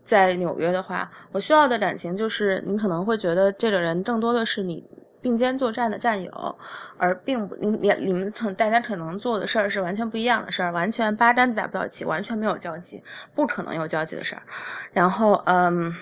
[0.08, 4.82] 在纽约的话，我需要的感情就是，你可能会觉得这个人更多的是你
[5.20, 6.58] 并肩作战的战友，
[6.96, 13.02] 而并不你你你们可大家可能做的事儿是完全不一样的事儿，完全八竿子打不到一起，完全没有交集，
[13.34, 14.42] 不可能有交集的事儿。
[14.92, 15.92] 然后，嗯。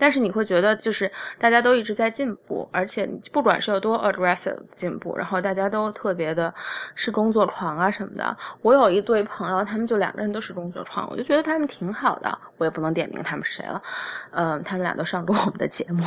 [0.00, 6.52] 但是你会觉得，就是大家都一直在进步，而且不管是有多 aggressive 进步，然后大家都特别的
[6.94, 8.34] 是工作狂啊什么的。
[8.62, 12.38] 我有一对朋友，他们就两个人都是工作狂，我就觉得他们挺好的。
[12.56, 13.82] 我也不能点名他们是谁了，
[14.30, 16.02] 嗯，他们俩都上过我们的节目，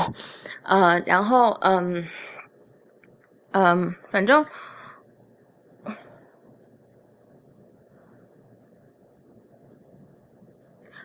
[0.63, 2.03] 呃，然后嗯
[3.51, 4.43] 嗯，反正，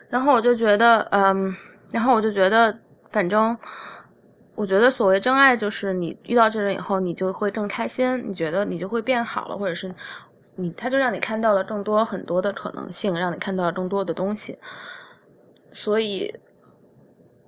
[0.09, 1.55] 然后我就觉得，嗯。
[1.91, 2.79] 然后我就觉得，
[3.11, 3.57] 反正
[4.55, 9.93] 我觉得所谓真爱，就是你遇到这人以后，你就会更开心，你觉得你就会变好了，或者是
[10.55, 14.57] 你他就让你看到了更多很多的可能性，让你看到了更多的东西。
[15.71, 16.33] 所以，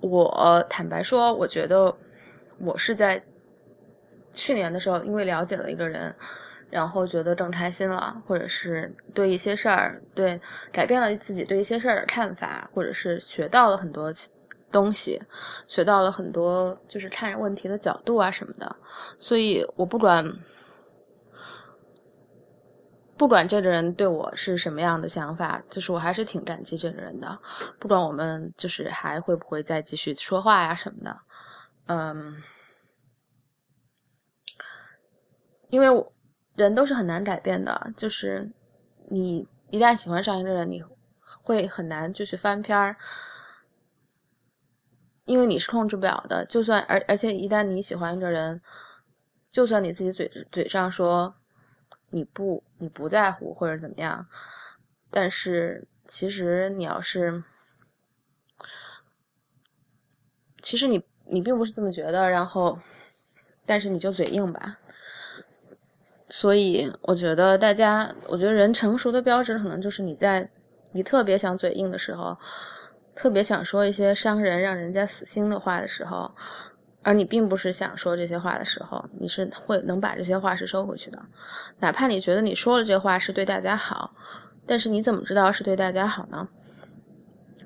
[0.00, 1.94] 我坦白说，我觉得
[2.58, 3.22] 我是在
[4.32, 6.14] 去年的时候，因为了解了一个人。
[6.72, 10.40] 然后觉得更开心了，或者是对一些事儿，对
[10.72, 14.10] 改变了自己对一些事儿的看法，或者是学到了很多
[14.70, 15.20] 东西，
[15.68, 18.74] 学到了很多就是看问题的角度啊什么的。
[19.18, 20.24] 所以我不管
[23.18, 27.38] 不管这个人对我是什么样的想法，就是我还是挺感激这个人的。
[27.78, 31.18] 不管我们就是还会不会再继续说话呀什么的，
[31.88, 32.42] 嗯，
[35.68, 36.10] 因为我。
[36.54, 38.50] 人都是很难改变的，就是
[39.08, 40.84] 你一旦喜欢上一个人，你
[41.42, 42.96] 会很难就去翻篇儿，
[45.24, 46.44] 因为你是控制不了的。
[46.44, 48.60] 就算而而且一旦你喜欢一个人，
[49.50, 51.34] 就算你自己嘴嘴上说
[52.10, 54.26] 你不你不在乎或者怎么样，
[55.10, 57.42] 但是其实你要是，
[60.60, 62.78] 其实你你并不是这么觉得，然后
[63.64, 64.78] 但是你就嘴硬吧。
[66.32, 70.48] 所以我觉得大家，我觉得人成熟的标志可能就是你在
[70.90, 72.34] 你特别想嘴硬的时候，
[73.14, 76.30] 特别想说一些伤人、让人家死心的话的时候，
[77.02, 81.18] 而你并不是想说这些话的时候，你是会能把这些话是收回去的，
[81.80, 84.10] 哪怕你觉得你说了这话是对大家好，
[84.66, 86.48] 但是你怎么知道是对大家好呢？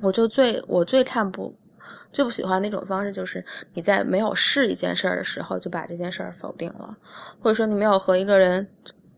[0.03, 1.57] 我就最我最看不。
[2.17, 3.45] 最不喜欢那种方式，就是
[3.75, 6.97] 你在没有试一件事儿的时候就把这件事儿否定了，
[7.43, 8.67] 或者说你没有和一个人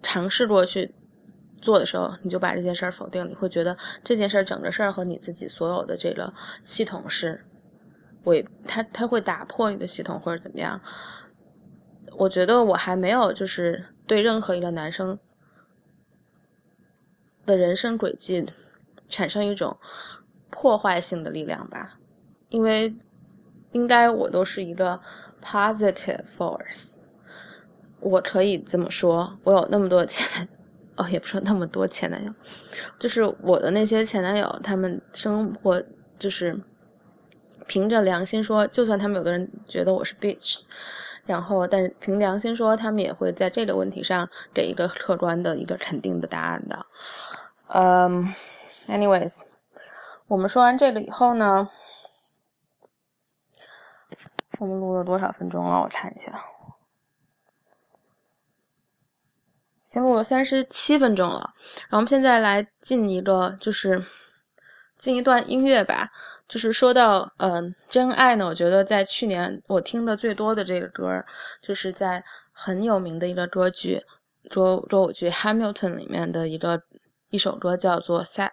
[0.03, 0.93] 尝试过去
[1.63, 6.35] 做的时候，你就把这件事儿否定，你会觉得这件事儿整个事儿和你自己所有的这个
[6.65, 7.45] 系统是
[8.25, 10.81] 违，他他会打破你的系统或者怎么样？
[12.17, 15.17] 我觉得我还没有就是对任何一个男生
[17.47, 18.45] 的人生轨迹
[19.09, 19.79] 产生一种
[20.51, 21.98] 破坏性的力量吧。
[22.49, 22.95] 因为
[23.73, 24.99] 应该我都是一个
[25.43, 26.95] positive force，
[28.01, 29.39] 我可以这么说。
[29.45, 30.49] 我有那么多前
[30.97, 32.33] 哦，也不说那么多前男友，
[32.99, 35.83] 就是我的那些前男友，他们生活
[36.19, 36.59] 就是
[37.67, 40.57] 凭着良心说，就算他们有的人觉得我是 bitch，
[41.27, 46.87] 然后但是凭良心说，他们也会在这个问题上给一个客观的一个肯定的答案的。
[47.69, 48.35] 嗯
[48.89, 49.43] ，anyways，
[50.27, 51.69] 我们说完这个以后呢？
[54.59, 55.81] 我们录了多少分钟了？
[55.81, 56.45] 我看一下，
[59.87, 61.55] 先录了三十七分钟了。
[61.83, 64.05] 然后我们现在来进一个，就是
[64.97, 66.11] 进一段音乐吧。
[66.49, 71.25] 就是说到嗯，真爱呢，我觉得在去年我听的最多的这个歌，
[71.63, 74.03] 就是在很有名的一个歌剧
[74.51, 76.83] 歌歌舞剧《Hamilton》里面的一个
[77.31, 78.49] 一首歌，叫做《Sat》，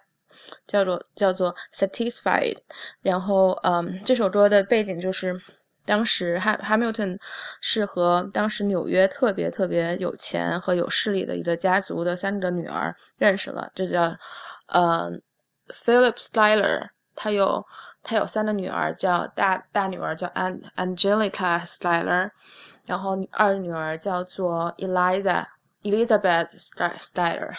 [0.68, 2.56] 叫做叫做《Satisfied》。
[3.02, 5.42] 然后嗯，这首歌的背景就是。
[5.86, 7.20] 当时 Hamilton
[7.62, 14.02] 是和当时纽约特别特别有钱和有势力的一个家族的三个女儿认识了，这叫
[14.68, 15.12] 呃
[15.68, 17.64] Philip Styler，他有
[18.02, 22.32] 他有三个女儿，叫大大女儿叫 An Angelica Styler，
[22.86, 25.46] 然后二女儿叫做 Eliza
[25.84, 26.50] Elizabeth
[27.00, 27.54] Styler，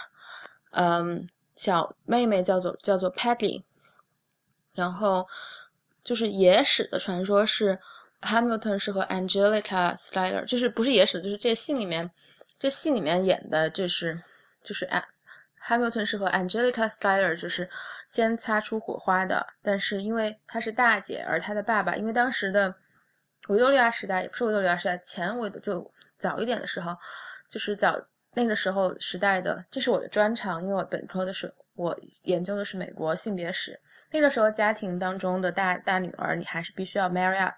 [0.72, 3.62] 嗯，小妹妹叫做叫做 Peggy，
[4.74, 5.28] 然后
[6.02, 7.78] 就是野史的传说是。
[8.22, 12.10] Hamilton 是和 Angelica Styler，就是不是野史，就是这戏里面，
[12.58, 14.20] 这戏里面演的就是
[14.62, 14.88] 就是
[15.68, 17.68] Hamilton 是和 Angelica Styler 就是
[18.08, 22.74] 先擦出火花的，但是因为她是大姐，而她的爸爸，因为当时的
[23.48, 25.88] 维多利亚时代也不是维多利亚时代前维的就
[26.18, 26.96] 早一点的时候，
[27.50, 27.96] 就是早
[28.34, 33.78] 那个时候时代的，这是我的专长，因为我本科的是我研究的是美国性别史，
[34.12, 37.56] 那个时候家庭当中的大大女儿，你还是必须要 marry up。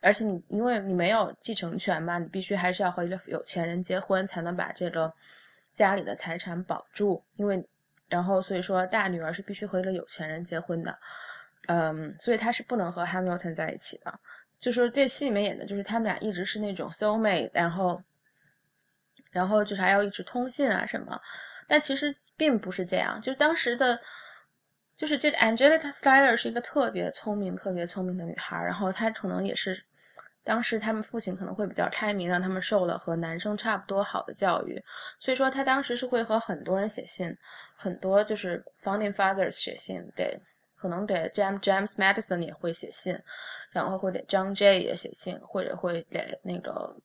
[0.00, 5.12] 而且你因为你没有继承权嘛，你必须还是要和一个有钱人结婚，才能把这个
[5.74, 7.22] 家里的财产保住。
[7.36, 7.62] 因为，
[8.08, 10.98] 然后所以说大女儿是必须和一个有钱人结婚的，
[11.66, 14.18] 嗯，所以她是不能和 Hamilton 在一起的。
[14.58, 18.02] 就说这戏里面演的就是他们俩一直是那种 soul mate，然后，
[19.30, 21.20] 然后就是还要一直通信啊什么。
[21.68, 24.00] 但其实并不是这样，就是当时的。
[24.96, 29.82] 就是这个 Angelica Styler 是一个特别聪明、特别聪明的女孩，然后她可能也是
[30.42, 34.82] 当时他们父亲可能会比较开明，让他们受了和男生差不多好的教育，
[35.18, 37.36] 所以说他当时是会和很多人写信，
[37.76, 40.40] 很多就是 founding fathers 写信给
[40.76, 43.16] 可能给 James James Madison 也会写信，
[43.70, 46.96] 然后会给 John Jay 也写信，或者会给那个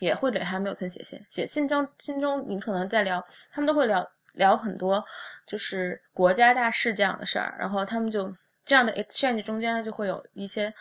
[0.00, 1.24] 也会给 Hamilton 写信。
[1.28, 5.04] 写信中信中，你可能在聊，他们都会聊聊很多，
[5.46, 7.54] 就是国家大事这样的事儿。
[7.56, 8.34] 然后他们就
[8.64, 10.74] 这样的 exchange 中间就会有一些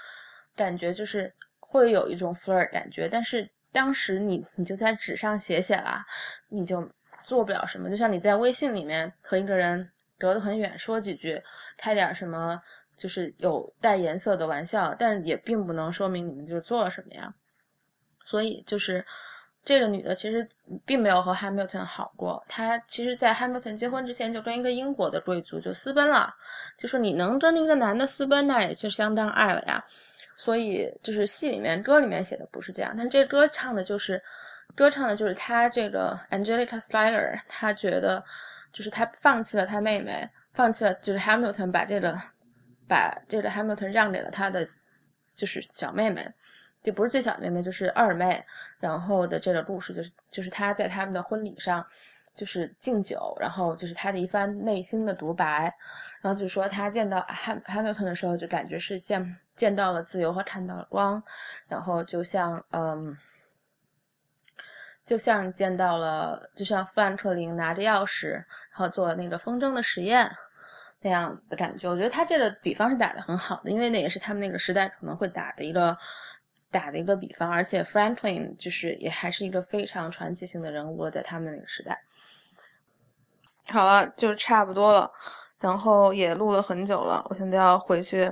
[0.56, 1.32] 感觉，就是
[1.70, 3.08] 会有一种 flirt 感觉。
[3.08, 6.06] 但是当时你你就在纸上写写啦，
[6.50, 6.88] 你就
[7.24, 7.90] 做不了什么。
[7.90, 9.90] 就像你在微信里面和一个人。
[10.22, 11.42] 隔得很远，说几句，
[11.78, 12.62] 开点什么，
[12.98, 17.34] 就是有带颜色的玩笑，但是也并不能说明你们就做了什么呀。
[18.26, 19.06] 所以就是
[19.64, 20.46] 这个女的其实
[20.86, 26.36] 并没有和 Hamilton 好过，她其实，在 Hamilton 结婚之前就跟一个英国的贵族就私奔了。
[26.78, 29.82] 就说你能跟一个男的私奔，那也是相当爱了呀。
[30.40, 34.22] 所以就是戏里面歌里面写的不是这样，但这歌唱的就是
[34.74, 38.24] 歌唱的就是他这个 Angelica Slyler，他觉得。
[38.72, 42.16] 就是他放弃了他妹妹，放弃了就是 Hamilton 把这个
[42.88, 44.64] 把这个 Hamilton 让给了他的
[45.36, 46.24] 就是小妹妹，
[46.84, 48.46] 就不是最小的妹妹，就是二妹。
[48.80, 51.84] 然后的这个故事就是就是他在他们的婚礼上
[52.40, 55.74] 就是敬酒，然后就是他的一番内心的独白。
[56.22, 61.22] 然后就说他见到 Ham Hamilton 的时候，就感觉是像见到了自由和看到了光，
[61.68, 63.18] 然后就像嗯。
[65.06, 70.30] 就像见到了，就像富兰克林拿着钥匙，然后做那个风筝的实验
[71.02, 71.90] 那样的感觉。
[71.90, 75.98] 我觉得他这个比方是打的很好的，因为那也是他们那个时代可能会打的一个
[76.70, 77.50] 打的一个比方。
[77.50, 82.00] 而且 Franklin 就是也还是一个非常传奇性的人物，在他们那个时代。
[83.72, 85.10] 好了，就差不多了，
[85.60, 88.32] 然后也录了很久了，我现在要回去。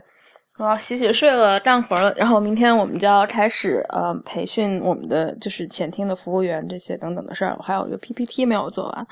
[0.60, 2.12] 我要洗洗睡了，干活了。
[2.16, 7.56] 然后明天我们就要开始呃培训我们的就是前厅的服务员这些等等的事儿。
[7.60, 9.08] 我还有一个 PPT 没有做完。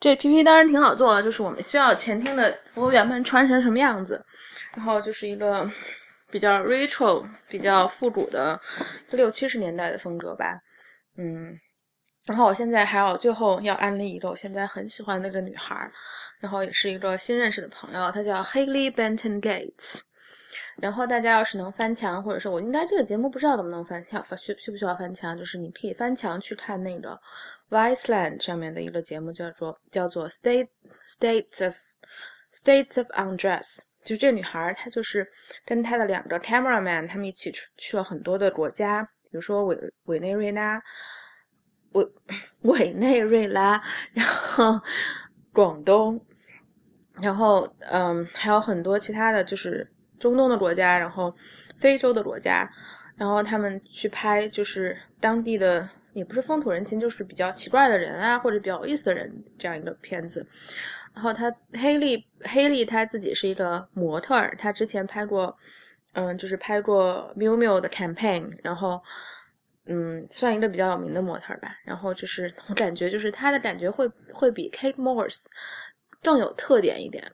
[0.00, 4.20] 这 PPT 当然挺好做的，就是我们需要前厅的服务员们穿成什么样子。
[4.74, 5.64] 然后就是一个
[6.28, 8.60] 比较 retro、比较复古的
[9.12, 10.58] 六七十年代的风格吧。
[11.16, 11.56] 嗯，
[12.28, 15.90] 然后我现在还有最后要安利一个我现在很喜欢的一个女孩，
[16.38, 20.00] 然后也是一个新认识的朋友，她叫 Haley Benton Gates。
[20.76, 25.36] 然后大家要是能翻墙，或者说我应该这个节目不知道能不能翻墙，需需不需要翻墙？
[25.36, 27.18] 就是你可以翻墙去看那个
[27.70, 30.68] Viceland 上面的一个节目，叫做叫做 State
[31.06, 31.76] States of
[32.52, 33.80] States of Undress。
[34.04, 35.26] 就这女孩，她就是
[35.64, 40.80] 跟她的两个 cameraman，他们一起去去了很多的国家，比如说委委内瑞拉、
[41.92, 42.08] 委
[42.62, 43.82] 委内瑞拉，
[44.12, 44.80] 然后
[45.52, 46.20] 广东，
[47.20, 49.88] 然后嗯，还有很多其他的就是。
[50.20, 51.32] 中东的国家，然后
[51.78, 52.68] 非洲的国家，
[53.14, 60.44] 然后他们去拍就是当地的，也不是风土人情，就是比较奇怪的人啊，或者比较有意思的人这样一个片子。
[61.14, 65.56] 然后他黑利黑利他自己是一个模特儿，他之前拍过，
[66.14, 69.00] 嗯，就是拍过 Miu Miu 的 campaign，然后
[69.88, 71.74] 嗯，算一个比较有名的模特吧。
[71.84, 75.46] 然后就是我感觉就是她的感觉会会比 Kate Moss
[76.22, 77.32] 更有特点一点。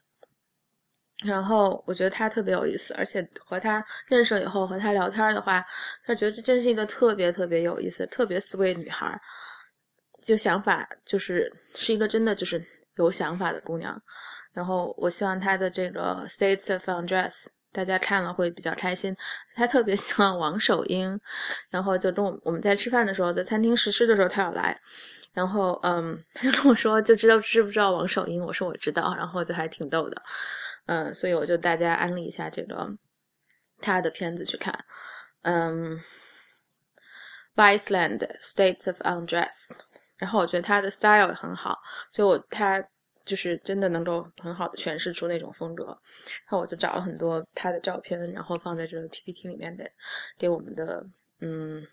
[1.24, 5.64] 然后我觉得她特别有意思，而且和她认识了以后和她聊天的话，
[6.04, 9.18] 她觉得这真是一个特别特别有意思、特别 sweet 女孩，
[10.22, 12.64] 就想法就是是一个真的就是
[12.96, 14.00] 有想法的姑娘。
[14.52, 19.14] 然后我希望她的这个 States of Undress 大家看了会比较开心。
[19.54, 21.20] 他特别 喜欢王守英，
[21.68, 24.80] 然后就跟我我们在吃饭的时候，在餐厅试吃的时候，他要来，
[25.32, 30.22] 然后嗯， 他就跟我说就知道知不知道王守英，我说我知道，然后就还挺逗的。
[30.86, 32.88] 嗯，所以我就大家安利一下这个
[33.80, 34.72] 他的片子去看，
[35.42, 35.98] 嗯
[37.56, 39.70] ，Viceland States of Undress，
[40.16, 41.78] 然后我觉得他的 style 也很好，
[42.10, 42.82] 所以我他
[43.24, 49.84] 就是真的能够很好的诠释出那种风格，然后我就找了很多他的照片，然后放在这个 PPT 里面的，
[50.38, 51.06] 给我们的
[51.40, 51.86] 嗯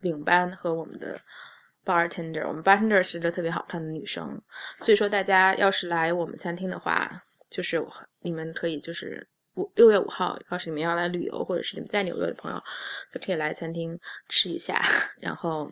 [0.00, 1.20] 领班和我们的
[1.84, 4.40] bartender，我们 bartender 是一个特别好看的女生，
[4.80, 7.22] 所以说大家要是来我们餐厅的话。
[7.48, 7.80] 就是
[8.22, 9.24] 你们可以就是
[9.54, 12.60] 五六月五号，要是你们要来旅游，或者是你们在纽约的朋友，
[13.14, 13.96] 就可以来餐厅
[14.28, 14.82] 吃一下，
[15.22, 15.70] 然后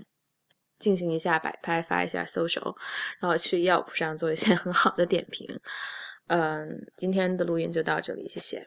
[0.79, 2.75] 进行一下摆拍，发一下 social，
[3.21, 5.61] 然后去 Yelp 上做一些很好的点评。
[6.27, 8.67] 嗯，今天的录音就到这里，谢谢。